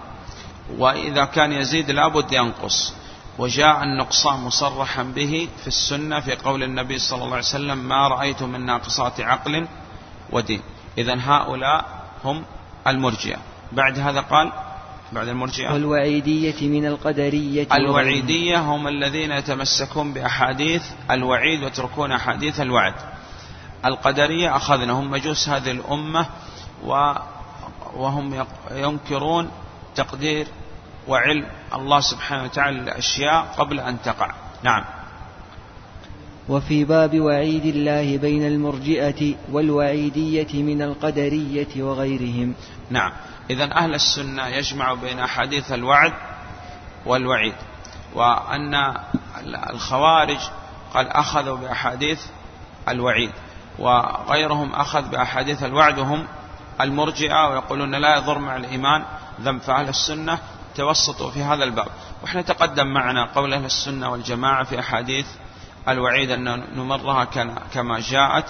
وإذا 0.78 1.24
كان 1.24 1.52
يزيد 1.52 1.90
لابد 1.90 2.32
ينقص. 2.32 2.94
وجاء 3.38 3.82
النقصان 3.82 4.40
مصرحا 4.40 5.02
به 5.02 5.48
في 5.60 5.66
السنة 5.66 6.20
في 6.20 6.36
قول 6.36 6.62
النبي 6.62 6.98
صلى 6.98 7.24
الله 7.24 7.36
عليه 7.36 7.44
وسلم 7.44 7.78
ما 7.78 8.08
رأيت 8.08 8.42
من 8.42 8.66
ناقصات 8.66 9.20
عقل 9.20 9.66
ودين. 10.32 10.62
إذا 10.98 11.16
هؤلاء 11.20 11.84
هم 12.24 12.44
المرجئة. 12.86 13.36
بعد 13.72 13.98
هذا 13.98 14.20
قال 14.20 14.52
بعد 15.12 15.28
المرجئة. 15.28 15.72
والوعيدية 15.72 16.68
من 16.68 16.86
القدرية 16.86 17.66
الوعيدية 17.72 18.58
هم 18.60 18.88
الذين 18.88 19.30
يتمسكون 19.30 20.12
بأحاديث 20.12 20.82
الوعيد 21.10 21.62
ويتركون 21.62 22.12
أحاديث 22.12 22.60
الوعد. 22.60 22.94
القدرية 23.84 24.56
أخذنا 24.56 24.92
هم 24.92 25.10
مجوس 25.10 25.48
هذه 25.48 25.70
الأمة 25.70 26.26
وهم 27.94 28.44
ينكرون 28.70 29.50
تقدير 29.94 30.46
وعلم 31.08 31.46
الله 31.74 32.00
سبحانه 32.00 32.44
وتعالى 32.44 32.78
الأشياء 32.78 33.54
قبل 33.58 33.80
أن 33.80 34.02
تقع. 34.02 34.30
نعم. 34.62 34.84
وفي 36.48 36.84
باب 36.84 37.20
وعيد 37.20 37.64
الله 37.66 38.18
بين 38.18 38.46
المرجئة 38.46 39.34
والوعيدية 39.52 40.62
من 40.62 40.82
القدرية 40.82 41.82
وغيرهم. 41.82 42.54
نعم. 42.90 43.12
إذا 43.50 43.72
أهل 43.72 43.94
السنة 43.94 44.46
يجمع 44.46 44.94
بين 44.94 45.18
أحاديث 45.18 45.72
الوعد 45.72 46.12
والوعيد 47.06 47.54
وأن 48.14 48.74
الخوارج 49.70 50.38
قال 50.94 51.08
أخذوا 51.08 51.56
بأحاديث 51.56 52.20
الوعيد 52.88 53.30
وغيرهم 53.78 54.74
أخذ 54.74 55.08
بأحاديث 55.10 55.62
الوعد 55.62 55.98
وهم 55.98 56.26
المرجئة 56.80 57.48
ويقولون 57.48 57.94
لا 57.94 58.16
يضر 58.16 58.38
مع 58.38 58.56
الإيمان 58.56 59.04
ذنب 59.40 59.60
فأهل 59.60 59.88
السنة 59.88 60.38
توسطوا 60.74 61.30
في 61.30 61.42
هذا 61.42 61.64
الباب. 61.64 61.88
وإحنا 62.22 62.42
تقدم 62.42 62.86
معنا 62.86 63.24
قول 63.34 63.52
أهل 63.52 63.64
السنة 63.64 64.10
والجماعة 64.10 64.64
في 64.64 64.80
أحاديث 64.80 65.26
الوعيد 65.88 66.30
أن 66.30 66.64
نمرها 66.76 67.24
كما 67.74 68.00
جاءت. 68.00 68.44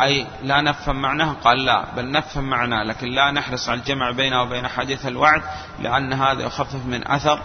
أي 0.00 0.26
لا 0.42 0.60
نفهم 0.60 1.02
معناها؟ 1.02 1.32
قال 1.32 1.64
لا 1.64 1.94
بل 1.96 2.10
نفهم 2.10 2.44
معناه 2.44 2.84
لكن 2.84 3.06
لا 3.06 3.30
نحرص 3.30 3.68
على 3.68 3.80
الجمع 3.80 4.10
بينه 4.10 4.42
وبين 4.42 4.68
حديث 4.68 5.06
الوعد 5.06 5.42
لأن 5.80 6.12
هذا 6.12 6.42
يخفف 6.42 6.86
من 6.86 7.08
أثر 7.08 7.40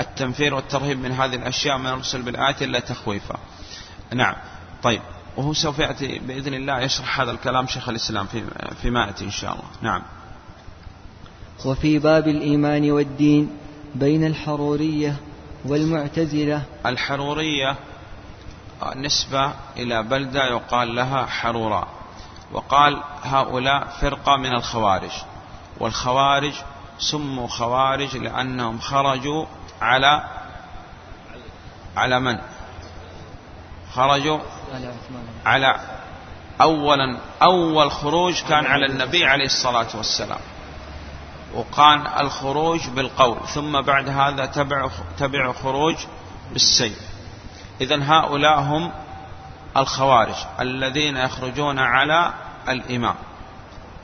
التنفير 0.00 0.54
والترهيب 0.54 0.98
من 0.98 1.12
هذه 1.12 1.34
الأشياء 1.34 1.78
ما 1.78 1.90
يرسل 1.90 2.22
بالآيات 2.22 2.62
إلا 2.62 2.80
تخويفا. 2.80 3.36
نعم. 4.14 4.34
طيب. 4.82 5.00
وهو 5.36 5.52
سوف 5.52 5.78
يأتي 5.78 6.18
بإذن 6.18 6.54
الله 6.54 6.80
يشرح 6.80 7.20
هذا 7.20 7.30
الكلام 7.30 7.66
شيخ 7.66 7.88
الإسلام 7.88 8.26
في 8.26 8.44
فيما 8.82 9.06
يأتي 9.06 9.24
إن 9.24 9.30
شاء 9.30 9.52
الله. 9.52 9.64
نعم. 9.82 10.02
وفي 11.64 11.98
باب 11.98 12.28
الإيمان 12.28 12.90
والدين 12.90 13.50
بين 13.94 14.26
الحرورية 14.26 15.16
والمعتزلة. 15.64 16.62
الحرورية 16.86 17.76
نسبة 18.96 19.52
إلى 19.76 20.02
بلدة 20.02 20.44
يقال 20.44 20.94
لها 20.94 21.26
حروراء 21.26 21.88
وقال 22.52 23.02
هؤلاء 23.22 23.88
فرقة 24.00 24.36
من 24.36 24.54
الخوارج 24.54 25.10
والخوارج 25.80 26.54
سموا 26.98 27.48
خوارج 27.48 28.16
لأنهم 28.16 28.78
خرجوا 28.78 29.46
على 29.80 30.24
على 31.96 32.20
من؟ 32.20 32.38
خرجوا 33.94 34.38
على 35.46 35.80
أولا 36.60 37.18
أول 37.42 37.90
خروج 37.90 38.42
كان 38.42 38.66
على 38.66 38.86
النبي 38.86 39.24
عليه 39.24 39.46
الصلاة 39.46 39.96
والسلام. 39.96 40.40
وكان 41.54 42.06
الخروج 42.20 42.88
بالقول 42.88 43.48
ثم 43.48 43.80
بعد 43.80 44.08
هذا 44.08 44.46
تبع 44.46 44.90
تبع 45.18 45.52
خروج 45.52 45.96
بالسيف. 46.52 46.98
إذا 47.80 48.02
هؤلاء 48.02 48.60
هم 48.60 48.92
الخوارج 49.76 50.34
الذين 50.60 51.16
يخرجون 51.16 51.78
على 51.78 52.32
الإمام. 52.68 53.14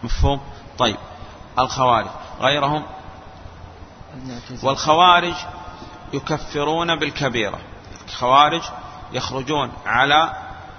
مفهوم؟ 0.03 0.41
طيب. 0.79 0.97
الخوارج 1.59 2.07
غيرهم؟ 2.41 2.83
والخوارج 4.63 5.35
يكفرون 6.13 6.97
بالكبيرة. 6.97 7.59
الخوارج 8.09 8.63
يخرجون 9.13 9.73
على 9.87 10.33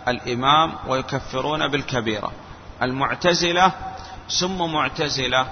الإمام 0.08 0.74
ويكفرون 0.88 1.68
بالكبيرة. 1.68 2.32
المعتزلة 2.82 3.72
سموا 4.28 4.68
معتزلة 4.68 5.48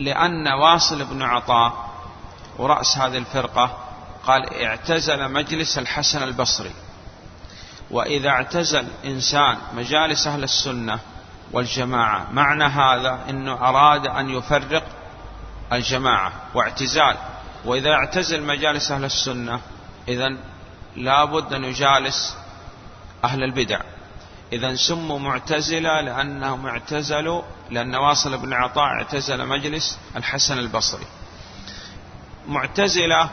لأن 0.00 0.48
واصل 0.48 1.04
بن 1.04 1.22
عطاء 1.22 1.90
ورأس 2.58 2.98
هذه 2.98 3.18
الفرقة 3.18 3.78
قال 4.26 4.64
اعتزل 4.64 5.32
مجلس 5.32 5.78
الحسن 5.78 6.22
البصري. 6.22 6.72
وإذا 7.90 8.28
اعتزل 8.28 8.86
إنسان 9.04 9.58
مجالس 9.74 10.26
أهل 10.26 10.44
السنة 10.44 10.98
والجماعة 11.52 12.30
معنى 12.32 12.64
هذا 12.64 13.18
أنه 13.28 13.52
أراد 13.52 14.06
أن 14.06 14.30
يفرق 14.30 14.82
الجماعة 15.72 16.32
واعتزال. 16.54 17.16
وإذا 17.64 17.90
اعتزل 17.90 18.42
مجالس 18.42 18.90
أهل 18.90 19.04
السنة 19.04 19.60
إذا 20.08 20.36
لابد 20.96 21.52
أن 21.52 21.64
يجالس 21.64 22.36
أهل 23.24 23.42
البدع. 23.42 23.80
إذا 24.52 24.74
سموا 24.74 25.18
معتزلة 25.18 26.00
لأنهم 26.00 26.66
اعتزلوا 26.66 27.42
لأن 27.70 27.94
واصل 27.94 28.38
بن 28.38 28.52
عطاء 28.52 28.84
اعتزل 28.84 29.46
مجلس 29.46 29.98
الحسن 30.16 30.58
البصري. 30.58 31.06
معتزلة 32.48 33.30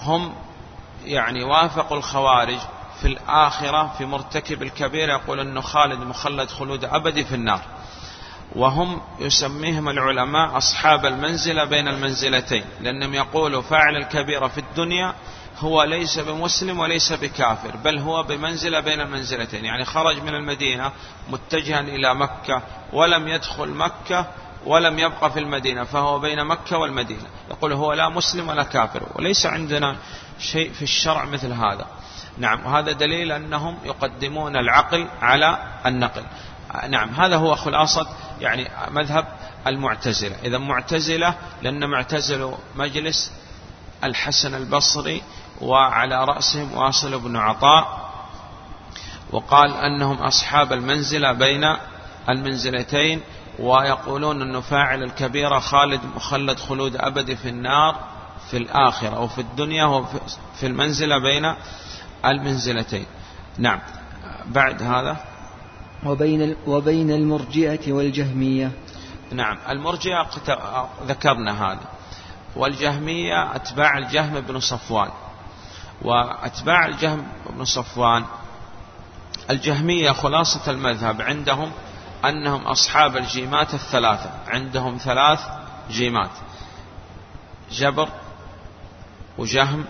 هم 0.00 0.34
يعني 1.04 1.44
وافقوا 1.44 1.96
الخوارج 1.96 2.58
في 3.00 3.08
الآخرة 3.08 3.94
في 3.98 4.04
مرتكب 4.04 4.62
الكبير 4.62 5.08
يقول 5.08 5.40
أنه 5.40 5.60
خالد 5.60 6.00
مخلد 6.00 6.50
خلود 6.50 6.84
أبدي 6.84 7.24
في 7.24 7.34
النار. 7.34 7.60
وهم 8.56 9.00
يسميهم 9.18 9.88
العلماء 9.88 10.56
أصحاب 10.56 11.06
المنزلة 11.06 11.64
بين 11.64 11.88
المنزلتين 11.88 12.64
لأنهم 12.80 13.14
يقولوا 13.14 13.62
فاعل 13.62 13.96
الكبيرة 13.96 14.48
في 14.48 14.58
الدنيا 14.58 15.14
هو 15.60 15.82
ليس 15.82 16.18
بمسلم 16.18 16.80
وليس 16.80 17.12
بكافر 17.12 17.76
بل 17.76 17.98
هو 17.98 18.22
بمنزلة 18.22 18.80
بين 18.80 19.00
المنزلتين 19.00 19.64
يعني 19.64 19.84
خرج 19.84 20.22
من 20.22 20.34
المدينة 20.34 20.92
متجها 21.30 21.80
إلى 21.80 22.14
مكة 22.14 22.62
ولم 22.92 23.28
يدخل 23.28 23.68
مكة 23.68 24.26
ولم 24.66 24.98
يبقى 24.98 25.32
في 25.32 25.38
المدينة 25.38 25.84
فهو 25.84 26.18
بين 26.18 26.44
مكة 26.44 26.78
والمدينة. 26.78 27.26
يقول 27.50 27.72
هو 27.72 27.92
لا 27.92 28.08
مسلم 28.08 28.48
ولا 28.48 28.62
كافر 28.62 29.02
وليس 29.14 29.46
عندنا 29.46 29.96
شيء 30.38 30.72
في 30.72 30.82
الشرع 30.82 31.24
مثل 31.24 31.52
هذا. 31.52 31.86
نعم 32.38 32.66
وهذا 32.66 32.92
دليل 32.92 33.32
أنهم 33.32 33.78
يقدمون 33.84 34.56
العقل 34.56 35.08
على 35.20 35.58
النقل. 35.86 36.22
نعم 36.88 37.10
هذا 37.10 37.36
هو 37.36 37.56
خلاصة 37.56 38.06
يعني 38.40 38.68
مذهب 38.90 39.26
المعتزلة. 39.66 40.36
إذا 40.44 40.58
معتزلة 40.58 41.34
لأن 41.62 41.90
معتزلوا 41.90 42.54
مجلس 42.76 43.32
الحسن 44.04 44.54
البصري 44.54 45.22
وعلى 45.60 46.24
رأسهم 46.24 46.74
واصل 46.74 47.20
بن 47.20 47.36
عطاء 47.36 48.08
وقال 49.32 49.74
أنهم 49.74 50.16
أصحاب 50.16 50.72
المنزلة 50.72 51.32
بين 51.32 51.76
المنزلتين 52.28 53.20
ويقولون 53.58 54.42
أنه 54.42 54.60
فاعل 54.60 55.02
الكبيرة 55.02 55.58
خالد 55.58 56.00
مخلد 56.16 56.58
خلود 56.58 56.96
أبدي 56.96 57.36
في 57.36 57.48
النار 57.48 57.96
في 58.50 58.56
الآخرة 58.56 59.16
أو 59.16 59.28
في 59.28 59.40
الدنيا 59.40 59.84
وفي 59.84 60.66
المنزلة 60.66 61.18
بين 61.18 61.54
المنزلتين. 62.24 63.06
نعم. 63.58 63.80
بعد 64.46 64.82
هذا. 64.82 65.16
وبين 66.06 66.56
وبين 66.66 67.10
المرجئة 67.10 67.92
والجهمية. 67.92 68.70
نعم. 69.32 69.58
المرجئة 69.68 70.26
ذكرنا 71.06 71.72
هذا 71.72 71.84
والجهمية 72.56 73.56
أتباع 73.56 73.98
الجهم 73.98 74.40
بن 74.40 74.60
صفوان. 74.60 75.08
وأتباع 76.02 76.86
الجهم 76.86 77.26
بن 77.50 77.64
صفوان. 77.64 78.24
الجهمية 79.50 80.12
خلاصة 80.12 80.70
المذهب 80.70 81.22
عندهم 81.22 81.72
أنهم 82.24 82.62
أصحاب 82.62 83.16
الجيمات 83.16 83.74
الثلاثة. 83.74 84.30
عندهم 84.46 84.98
ثلاث 84.98 85.40
جيمات 85.90 86.30
جبر 87.70 88.08
وجهم 89.38 89.84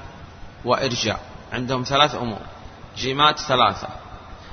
وإرجاء. 0.64 1.20
عندهم 1.52 1.82
ثلاث 1.82 2.14
أمور 2.14 2.40
جيمات 2.96 3.38
ثلاثة 3.38 3.88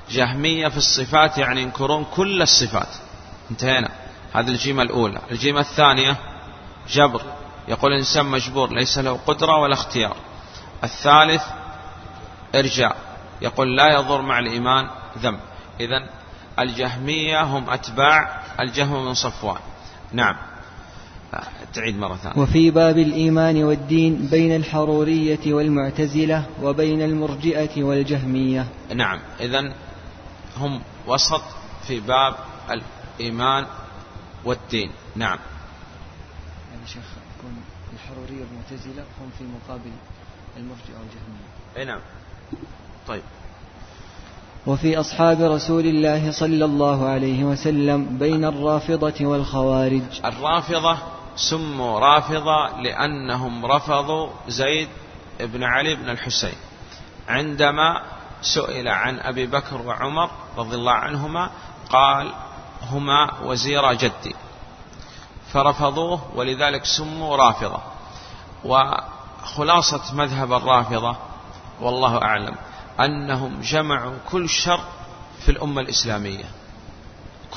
جهمية 0.10 0.68
في 0.68 0.78
الصفات 0.78 1.38
يعني 1.38 1.62
ينكرون 1.62 2.06
كل 2.16 2.42
الصفات. 2.42 2.90
انتهينا. 3.52 3.90
هذه 4.34 4.48
الجيمة 4.48 4.84
الأولى. 4.84 5.20
الجيمة 5.32 5.60
الثانية 5.60 6.18
جبر. 6.90 7.22
يقول 7.68 7.92
الإنسان 7.92 8.26
مجبور 8.26 8.74
ليس 8.74 8.98
له 8.98 9.20
قدرة 9.28 9.58
ولا 9.58 9.74
اختيار. 9.74 10.18
الثالث 10.86 11.44
إرجاء 12.56 12.96
يقول 13.42 13.78
لا 13.78 13.94
يضر 13.94 14.22
مع 14.22 14.40
الإيمان 14.40 14.90
ذنب. 15.18 15.40
إذا 15.80 16.10
الجهمية 16.60 17.44
هم 17.44 17.70
أتباع 17.70 18.42
الجهم 18.60 19.06
من 19.06 19.14
صفوان. 19.14 19.60
نعم. 20.12 20.36
تعيد 21.74 21.98
مرة 21.98 22.16
ثانية. 22.16 22.42
وفي 22.42 22.72
باب 22.72 22.98
الإيمان 22.98 23.64
والدين 23.64 24.28
بين 24.32 24.56
الحرورية 24.56 25.54
والمعتزلة 25.54 26.46
وبين 26.64 27.02
المرجئة 27.02 27.84
والجهمية. 27.84 28.68
نعم. 28.94 29.20
إذا 29.40 29.74
هم 30.58 30.82
وسط 31.08 31.42
في 31.88 32.00
باب 32.00 32.36
الإيمان 32.72 33.66
والدين. 34.46 34.92
نعم. 35.16 35.40
يعني 36.74 36.88
شيخ 36.88 37.06
يكون 37.38 37.62
الحرورية 37.94 38.46
والمعتزلة 38.46 39.04
هم 39.22 39.30
في 39.38 39.44
مقابل 39.44 39.92
المرجئة 40.58 41.00
والجهمية 41.00 41.46
أي 41.78 41.86
نعم. 41.86 42.00
طيب. 43.08 43.22
وفي 44.68 45.00
أصحاب 45.00 45.42
رسول 45.42 45.86
الله 45.86 46.32
صلى 46.32 46.66
الله 46.66 47.10
عليه 47.10 47.44
وسلم 47.44 48.18
بين 48.18 48.46
الرافضة 48.46 49.26
والخوارج. 49.26 50.02
الرافضة 50.26 50.98
سموا 51.36 52.00
رافضة 52.00 52.82
لأنهم 52.82 53.66
رفضوا 53.66 54.30
زيد 54.48 54.88
بن 55.40 55.64
علي 55.64 55.96
بن 55.96 56.10
الحسين. 56.10 56.56
عندما 57.28 58.02
سئل 58.42 58.88
عن 58.88 59.20
أبي 59.20 59.46
بكر 59.46 59.82
وعمر 59.82 60.30
رضي 60.58 60.76
الله 60.76 60.92
عنهما 60.92 61.50
قال 61.90 62.34
هما 62.82 63.42
وزير 63.44 63.94
جدي. 63.94 64.36
فرفضوه 65.54 66.20
ولذلك 66.36 66.86
سموا 66.86 67.36
رافضة. 67.36 67.80
وخلاصة 69.46 70.16
مذهب 70.16 70.54
الرافضة 70.54 71.16
والله 71.82 72.22
أعلم 72.22 72.56
أنهم 73.00 73.62
جمعوا 73.62 74.14
كل 74.32 74.50
شر 74.50 74.80
في 75.40 75.52
الأمة 75.52 75.82
الإسلامية. 75.82 76.46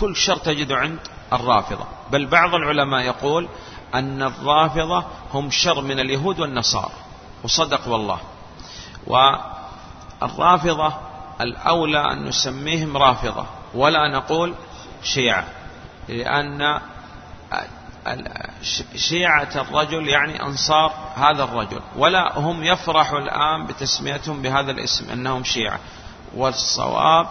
كل 0.00 0.16
شر 0.16 0.36
تجد 0.36 0.72
عند 0.72 0.98
الرافضة. 1.32 1.84
بل 2.10 2.26
بعض 2.26 2.54
العلماء 2.54 3.00
يقول 3.00 3.48
أن 3.94 4.22
الرافضة 4.22 5.04
هم 5.34 5.50
شر 5.50 5.80
من 5.80 6.00
اليهود 6.00 6.40
والنصارى 6.40 6.92
وصدق 7.44 7.88
والله. 7.88 8.18
والرافضة 9.06 10.92
الأولى 11.40 12.12
أن 12.12 12.24
نسميهم 12.24 12.96
رافضة 12.96 13.46
ولا 13.74 14.08
نقول 14.08 14.54
شيعة 15.02 15.44
لأن 16.08 16.80
شيعة 18.96 19.48
الرجل 19.56 20.08
يعني 20.08 20.42
أنصار 20.42 20.92
هذا 21.16 21.44
الرجل. 21.44 21.80
ولا 21.96 22.38
هم 22.38 22.64
يفرحوا 22.64 23.18
الآن 23.18 23.66
بتسميتهم 23.66 24.42
بهذا 24.42 24.70
الاسم 24.70 25.10
أنهم 25.10 25.44
شيعة. 25.44 25.78
والصواب 26.34 27.26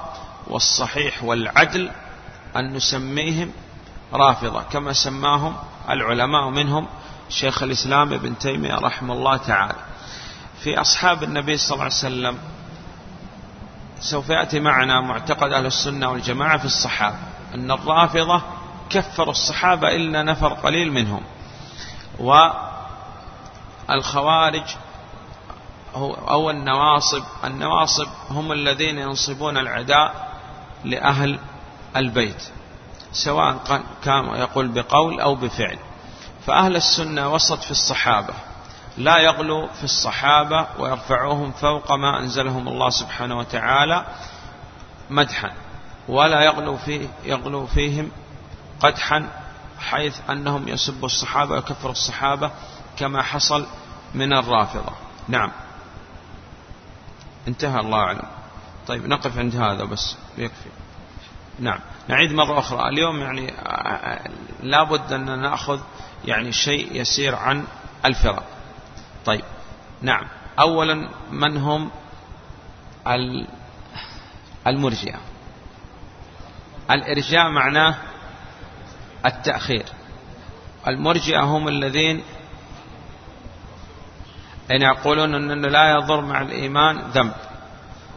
والصحيح 0.47 1.23
والعدل 1.23 1.91
أن 2.55 2.73
نسميهم 2.73 3.51
رافضة 4.13 4.61
كما 4.61 4.93
سماهم 4.93 5.55
العلماء 5.89 6.49
منهم 6.49 6.87
شيخ 7.29 7.63
الإسلام 7.63 8.13
ابن 8.13 8.37
تيمية 8.37 8.75
رحمه 8.75 9.13
الله 9.13 9.37
تعالى. 9.37 9.75
في 10.63 10.81
أصحاب 10.81 11.23
النبي 11.23 11.57
صلى 11.57 11.73
الله 11.73 11.83
عليه 11.83 11.93
وسلم 11.93 12.37
سوف 13.99 14.29
يأتي 14.29 14.59
معنا 14.59 15.01
معتقد 15.01 15.51
أهل 15.51 15.65
السنة 15.65 16.11
والجماعة 16.11 16.57
في 16.57 16.65
الصحابة 16.65 17.15
أن 17.55 17.71
الرافضة 17.71 18.41
كفروا 18.89 19.31
الصحابة 19.31 19.95
إلا 19.95 20.23
نفر 20.23 20.53
قليل 20.53 20.91
منهم. 20.91 21.21
والخوارج 23.89 24.75
أو 26.29 26.49
النواصب 26.49 27.23
النواصب 27.43 28.07
هم 28.29 28.51
الذين 28.51 28.97
ينصبون 28.97 29.57
العداء 29.57 30.27
لأهل 30.83 31.39
البيت 31.95 32.43
سواء 33.11 33.81
كان 34.03 34.25
يقول 34.25 34.67
بقول 34.67 35.19
أو 35.19 35.35
بفعل. 35.35 35.77
فأهل 36.45 36.75
السنة 36.75 37.33
وسط 37.33 37.59
في 37.63 37.71
الصحابة 37.71 38.33
لا 38.97 39.17
يغلو 39.17 39.67
في 39.67 39.83
الصحابة 39.83 40.67
ويرفعوهم 40.79 41.51
فوق 41.51 41.91
ما 41.91 42.19
أنزلهم 42.19 42.67
الله 42.67 42.89
سبحانه 42.89 43.37
وتعالى 43.37 44.05
مدحا 45.09 45.51
ولا 46.07 46.41
يغلو, 46.41 46.77
فيه 46.77 47.07
يغلو 47.25 47.65
فيهم 47.65 48.11
قدحا 48.79 49.29
حيث 49.79 50.19
أنهم 50.29 50.67
يسبوا 50.67 51.05
الصحابة 51.05 51.51
ويكفروا 51.51 51.91
الصحابة 51.91 52.51
كما 52.99 53.21
حصل 53.21 53.67
من 54.13 54.33
الرافضة. 54.33 54.93
نعم. 55.27 55.51
انتهى 57.47 57.79
الله 57.79 57.99
أعلم. 57.99 58.27
طيب 58.87 59.07
نقف 59.07 59.37
عند 59.37 59.55
هذا 59.55 59.83
بس 59.83 60.15
يكفي. 60.37 60.69
نعم. 61.59 61.79
نعيد 62.07 62.31
مرة 62.31 62.59
أخرى. 62.59 62.89
اليوم 62.89 63.19
يعني 63.19 63.53
لابد 64.63 65.13
أن 65.13 65.39
نأخذ 65.39 65.79
يعني 66.25 66.51
شيء 66.51 67.01
يسير 67.01 67.35
عن 67.35 67.63
الفرق. 68.05 68.43
طيب. 69.25 69.43
نعم. 70.01 70.27
أولا 70.59 71.09
من 71.31 71.57
هم 71.57 71.91
المرجئة؟ 74.67 75.19
الإرجاء 76.91 77.49
معناه 77.49 77.95
التأخير. 79.25 79.85
المرجئة 80.87 81.39
هم 81.39 81.67
الذين 81.67 82.23
أن 84.71 84.81
يقولون 84.81 85.35
أنه 85.35 85.67
لا 85.67 85.91
يضر 85.91 86.21
مع 86.21 86.41
الإيمان 86.41 86.97
ذنب 86.97 87.33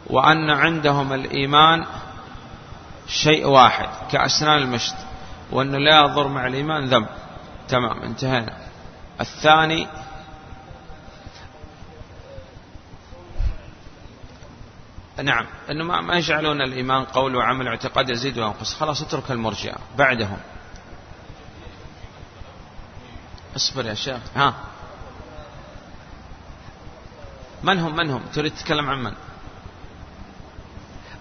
وأن 0.06 0.50
عندهم 0.50 1.12
الإيمان 1.12 1.86
شيء 3.06 3.46
واحد 3.46 3.88
كأسنان 4.10 4.58
المشط 4.58 4.94
وأنه 5.50 5.78
لا 5.78 6.00
يضر 6.00 6.28
مع 6.28 6.46
الإيمان 6.46 6.84
ذنب. 6.84 7.06
تمام 7.68 8.02
انتهينا. 8.02 8.56
الثاني 9.20 9.86
نعم 15.22 15.46
إنه 15.70 15.84
ما 15.84 16.16
يجعلون 16.16 16.62
الإيمان 16.62 17.04
قول 17.04 17.36
وعمل 17.36 17.68
اعتقاد 17.68 18.10
يزيد 18.10 18.38
وينقص. 18.38 18.74
خلاص 18.74 19.02
اترك 19.02 19.30
المرجئة 19.30 19.76
بعدهم. 19.98 20.38
اصبر 23.60 23.86
يا 23.86 23.94
شيخ. 23.94 24.20
ها. 24.36 24.54
من 27.62 27.78
هم 27.78 27.96
من 27.96 28.10
هم؟ 28.10 28.22
تريد 28.34 28.54
تتكلم 28.54 28.90
عن 28.90 29.02
من؟ 29.02 29.12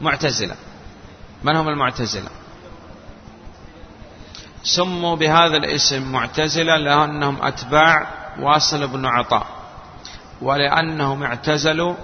معتزلة. 0.01 0.55
من 1.43 1.55
هم 1.55 1.69
المعتزلة؟ 1.69 2.29
سموا 4.63 5.15
بهذا 5.15 5.57
الاسم 5.57 6.11
معتزلة 6.11 6.77
لأنهم 6.77 7.43
أتباع 7.43 8.07
واصل 8.39 8.87
بن 8.87 9.05
عطاء 9.05 9.47
ولأنهم 10.41 11.23
اعتزلوا 11.23 11.95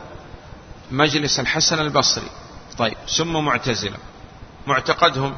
مجلس 0.92 1.40
الحسن 1.40 1.80
البصري. 1.80 2.30
طيب 2.78 2.98
سموا 3.08 3.42
معتزلة. 3.42 3.98
معتقدهم 4.68 5.36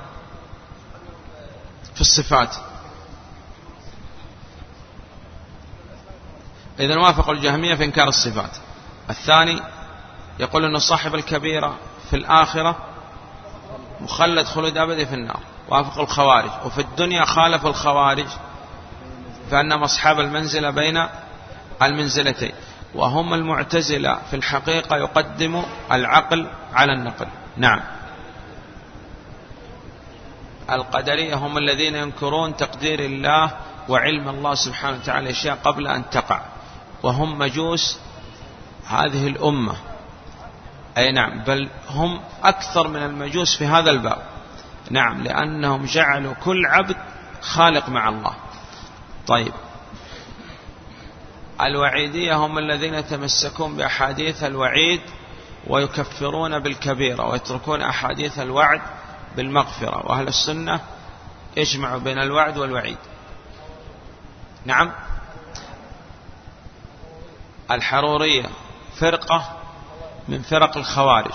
في 1.95 2.01
الصفات. 2.01 2.55
إذا 6.79 6.97
وافقوا 6.97 7.33
الجهمية 7.33 7.75
في 7.75 7.83
إنكار 7.83 8.07
الصفات. 8.07 8.57
الثاني 9.09 9.61
يقول 10.39 10.65
أن 10.65 10.79
صاحب 10.79 11.15
الكبيرة 11.15 11.75
في 12.09 12.15
الآخرة 12.15 12.75
مخلد 14.01 14.45
خلود 14.45 14.77
أبدي 14.77 15.05
في 15.05 15.15
النار. 15.15 15.39
وافق 15.69 15.99
الخوارج. 15.99 16.49
وفي 16.65 16.81
الدنيا 16.81 17.25
خالف 17.25 17.65
الخوارج 17.65 18.27
فأنهم 19.51 19.83
أصحاب 19.83 20.19
المنزلة 20.19 20.69
بين 20.69 21.07
المنزلتين. 21.81 22.51
وهم 22.95 23.33
المعتزلة 23.33 24.19
في 24.29 24.35
الحقيقة 24.35 24.97
يقدم 24.97 25.63
العقل 25.91 26.47
على 26.73 26.93
النقل. 26.93 27.27
نعم. 27.57 27.81
القدرية 30.71 31.35
هم 31.35 31.57
الذين 31.57 31.95
ينكرون 31.95 32.57
تقدير 32.57 32.99
الله 32.99 33.51
وعلم 33.89 34.29
الله 34.29 34.55
سبحانه 34.55 34.97
وتعالى 34.97 35.29
أشياء 35.29 35.57
قبل 35.63 35.87
أن 35.87 36.09
تقع. 36.09 36.41
وهم 37.07 37.39
مجوس 37.39 37.99
هذه 38.87 39.27
الأمة. 39.27 39.75
أي 40.97 41.11
نعم 41.11 41.43
بل 41.43 41.69
هم 41.89 42.21
أكثر 42.43 42.87
من 42.87 43.03
المجوس 43.03 43.57
في 43.57 43.65
هذا 43.65 43.91
الباب. 43.91 44.21
نعم 44.89 45.23
لأنهم 45.23 45.85
جعلوا 45.85 46.33
كل 46.33 46.65
عبد 46.65 46.95
خالق 47.41 47.89
مع 47.89 48.09
الله. 48.09 48.33
طيب. 49.27 49.53
الوعيدية 51.61 52.35
هم 52.35 52.57
الذين 52.57 52.93
يتمسكون 52.93 53.77
بأحاديث 53.77 54.43
الوعيد 54.43 55.01
ويكفرون 55.67 56.59
بالكبيرة 56.59 57.29
ويتركون 57.29 57.81
أحاديث 57.81 58.39
الوعد 58.39 58.81
بالمغفرة. 59.35 60.05
وأهل 60.05 60.27
السنة 60.27 60.79
يجمع 61.57 61.97
بين 61.97 62.19
الوعد 62.19 62.57
والوعيد. 62.57 62.97
نعم. 64.65 64.91
الحرورية 67.71 68.49
فرقة 68.99 69.57
من 70.27 70.41
فرق 70.41 70.77
الخوارج. 70.77 71.33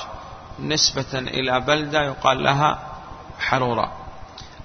نسبة 0.59 1.19
إلى 1.19 1.61
بلدة 1.61 2.03
يقال 2.05 2.43
لها 2.43 2.79
حرورة. 3.39 3.93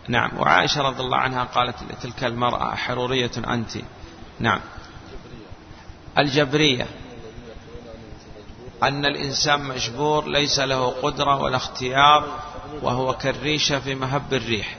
نعم 0.08 0.38
وعائشة 0.38 0.82
رضي 0.82 1.02
الله 1.02 1.18
عنها 1.18 1.44
قالت 1.44 1.76
لتلك 1.84 2.24
المرأة 2.24 2.76
حرورية 2.76 3.32
أنت. 3.48 3.72
نعم. 4.40 4.60
الجبرية. 6.18 6.88
أن 8.84 9.06
الإنسان 9.06 9.64
مجبور 9.64 10.28
ليس 10.28 10.60
له 10.60 10.88
قدرة 11.02 11.42
ولا 11.42 11.58
اختيار 11.58 12.28
وهو 12.82 13.14
كالريشة 13.14 13.80
في 13.80 13.96
مهب 13.96 14.34
الريح. 14.34 14.78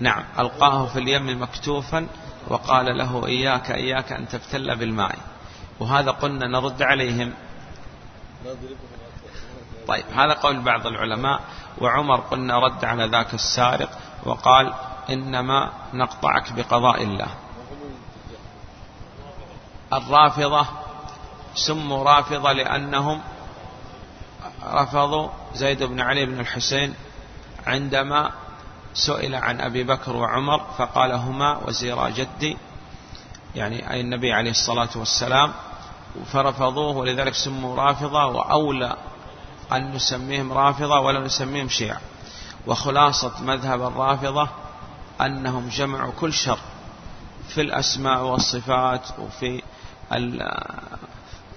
نعم 0.00 0.24
ألقاه 0.38 0.86
في 0.86 0.98
اليم 0.98 1.42
مكتوفا 1.42 2.06
وقال 2.48 2.98
له 2.98 3.26
إياك 3.26 3.70
إياك 3.70 4.12
أن 4.12 4.28
تبتل 4.28 4.76
بالماء. 4.76 5.18
وهذا 5.80 6.10
قلنا 6.10 6.46
نرد 6.46 6.82
عليهم. 6.82 7.34
طيب 9.88 10.04
هذا 10.14 10.32
قول 10.32 10.60
بعض 10.60 10.86
العلماء 10.86 11.40
وعمر 11.78 12.20
قلنا 12.20 12.58
رد 12.58 12.84
على 12.84 13.06
ذاك 13.06 13.34
السارق 13.34 13.90
وقال 14.24 14.74
إنما 15.10 15.72
نقطعك 15.92 16.52
بقضاء 16.52 17.02
الله. 17.02 17.28
الرافضة 19.92 20.66
سموا 21.54 22.04
رافضة 22.04 22.52
لأنهم 22.52 23.20
رفضوا 24.64 25.28
زيد 25.54 25.82
بن 25.82 26.00
علي 26.00 26.26
بن 26.26 26.40
الحسين 26.40 26.94
عندما 27.66 28.30
سئل 28.94 29.34
عن 29.34 29.60
أبي 29.60 29.84
بكر 29.84 30.16
وعمر 30.16 30.66
فقال 30.78 31.12
هما 31.12 31.56
وزيرا 31.56 32.08
جدي 32.08 32.56
يعني 33.54 33.92
أي 33.92 34.00
النبي 34.00 34.32
عليه 34.32 34.50
الصلاة 34.50 34.88
والسلام 34.96 35.52
فرفضوه 36.24 36.96
ولذلك 36.96 37.34
سموا 37.34 37.76
رافضة 37.76 38.26
وأولى 38.26 38.96
أن 39.72 39.92
نسميهم 39.92 40.52
رافضة 40.52 41.00
ولا 41.00 41.20
نسميهم 41.20 41.68
شيعة. 41.68 42.00
وخلاصة 42.66 43.32
مذهب 43.42 43.82
الرافضة 43.82 44.48
أنهم 45.20 45.68
جمعوا 45.68 46.12
كل 46.20 46.32
شر 46.32 46.58
في 47.48 47.60
الأسماء 47.60 48.24
والصفات 48.24 49.02
وفي 49.18 49.62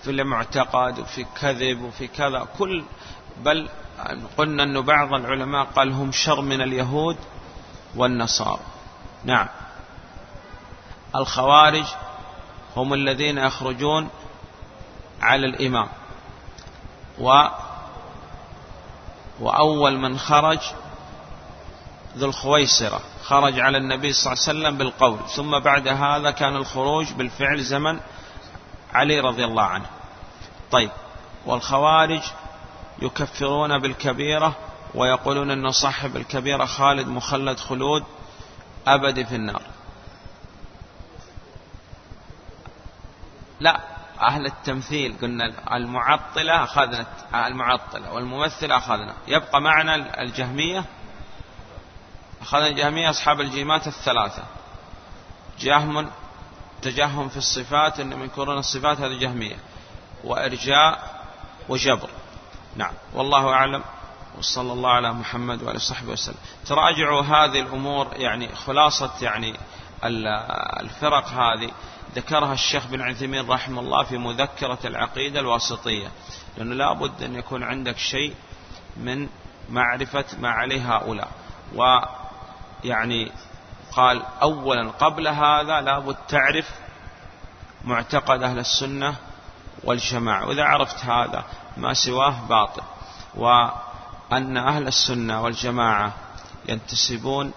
في 0.03 0.09
المعتقد 0.11 0.99
وفي 0.99 1.25
كذب 1.41 1.81
وفي 1.81 2.07
كذا 2.07 2.47
كل 2.57 2.83
بل 3.43 3.69
قلنا 4.37 4.63
أن 4.63 4.81
بعض 4.81 5.13
العلماء 5.13 5.65
قال 5.65 5.91
هم 5.91 6.11
شر 6.11 6.41
من 6.41 6.61
اليهود 6.61 7.17
والنصارى. 7.95 8.59
نعم. 9.25 9.47
الخوارج 11.15 11.85
هم 12.77 12.93
الذين 12.93 13.37
يخرجون 13.37 14.09
على 15.21 15.45
الإمام. 15.45 15.87
و 17.19 17.47
وأول 19.39 19.97
من 19.97 20.19
خرج 20.19 20.59
ذو 22.17 22.27
الخويصرة 22.27 23.01
خرج 23.23 23.59
على 23.59 23.77
النبي 23.77 24.13
صلى 24.13 24.33
الله 24.33 24.43
عليه 24.47 24.59
وسلم 24.59 24.77
بالقول. 24.77 25.19
ثم 25.35 25.59
بعد 25.59 25.87
هذا 25.87 26.31
كان 26.31 26.55
الخروج 26.55 27.11
بالفعل 27.11 27.63
زمن 27.63 27.99
علي 28.93 29.19
رضي 29.19 29.45
الله 29.45 29.63
عنه. 29.63 29.85
طيب. 30.71 30.91
والخوارج 31.45 32.21
يكفرون 33.01 33.79
بالكبيرة 33.79 34.55
ويقولون 34.95 35.51
أن 35.51 35.71
صاحب 35.71 36.17
الكبيرة 36.17 36.65
خالد 36.65 37.07
مخلد 37.07 37.59
خلود 37.59 38.03
أبدي 38.87 39.25
في 39.25 39.35
النار. 39.35 39.61
لا. 43.59 43.90
أهل 44.21 44.45
التمثيل 44.45 45.15
قلنا 45.21 45.75
المعطلة 45.75 46.63
أخذنا 46.63 47.05
المعطلة 47.33 48.13
والممثلة 48.13 48.77
أخذنا. 48.77 49.13
يبقى 49.27 49.61
معنا 49.61 50.21
الجهمية. 50.21 50.85
أخذنا 52.41 52.67
الجهمية 52.67 53.09
أصحاب 53.09 53.41
الجيمات 53.41 53.87
الثلاثة. 53.87 54.43
جهم 55.59 56.09
تجهم 56.81 57.29
في 57.29 57.37
الصفات 57.37 57.99
إنهم 57.99 58.23
ينكرون 58.23 58.57
الصفات 58.57 58.99
هذه 59.01 59.19
جهمية. 59.19 59.55
وإرجاء 60.23 61.21
وجبر. 61.69 62.09
نعم. 62.75 62.93
والله 63.13 63.49
أعلم. 63.49 63.83
وصلى 64.37 64.73
الله 64.73 64.89
على 64.89 65.13
محمد 65.13 65.63
وعلى 65.63 65.79
صحبه 65.79 66.11
وسلم. 66.11 66.37
تراجعوا 66.65 67.21
هذه 67.21 67.59
الأمور 67.59 68.07
يعني 68.15 68.55
خلاصة 68.55 69.11
يعني 69.21 69.55
الفرق 70.81 71.27
هذه. 71.27 71.71
ذكرها 72.15 72.53
الشيخ 72.53 72.87
بن 72.87 73.01
عثيمين 73.01 73.49
رحمه 73.49 73.81
الله 73.81 74.03
في 74.03 74.17
مذكرة 74.17 74.79
العقيدة 74.85 75.39
الواسطية 75.39 76.07
لأنه 76.57 76.75
لا 76.75 76.93
بد 76.93 77.23
أن 77.23 77.35
يكون 77.35 77.63
عندك 77.63 77.97
شيء 77.97 78.33
من 78.97 79.29
معرفة 79.69 80.25
ما 80.39 80.49
عليه 80.49 80.95
هؤلاء. 80.95 81.31
ويعني 81.75 83.31
قال 83.91 84.21
أولا 84.41 84.89
قبل 84.89 85.27
هذا 85.27 85.81
لابد 85.81 86.15
تعرف 86.27 86.69
معتقد 87.85 88.43
أهل 88.43 88.59
السنة 88.59 89.15
والجماعة 89.83 90.47
وإذا 90.47 90.63
عرفت 90.63 91.05
هذا 91.05 91.43
ما 91.77 91.93
سواه 91.93 92.35
باطل. 92.49 92.83
وأن 93.35 94.57
أهل 94.57 94.87
السنة 94.87 95.43
والجماعة 95.43 96.13
ينتسبون 96.69 97.53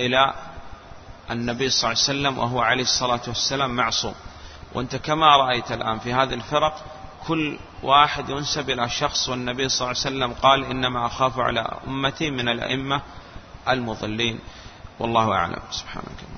إلى 0.00 0.34
النبي 1.30 1.70
صلى 1.70 1.90
الله 1.90 2.02
عليه 2.02 2.18
وسلم 2.18 2.38
وهو 2.38 2.60
عليه 2.60 2.82
الصلاة 2.82 3.20
والسلام 3.26 3.76
معصوم. 3.76 4.14
وأنت 4.74 4.96
كما 4.96 5.36
رأيت 5.36 5.72
الآن 5.72 5.98
في 5.98 6.12
هذه 6.12 6.34
الفرق 6.34 6.84
كل 7.26 7.58
واحد 7.82 8.28
ينسب 8.30 8.70
إلى 8.70 8.88
شخص 8.88 9.28
والنبي 9.28 9.68
صلى 9.68 9.90
الله 9.90 10.00
عليه 10.04 10.16
وسلم 10.16 10.32
قال 10.32 10.64
إنما 10.64 11.06
أخاف 11.06 11.38
على 11.38 11.78
أمتي 11.86 12.30
من 12.30 12.48
الأئمة 12.48 13.00
المضلين. 13.68 14.38
والله 14.98 15.32
أعلم. 15.32 15.62
سبحانك 15.70 16.37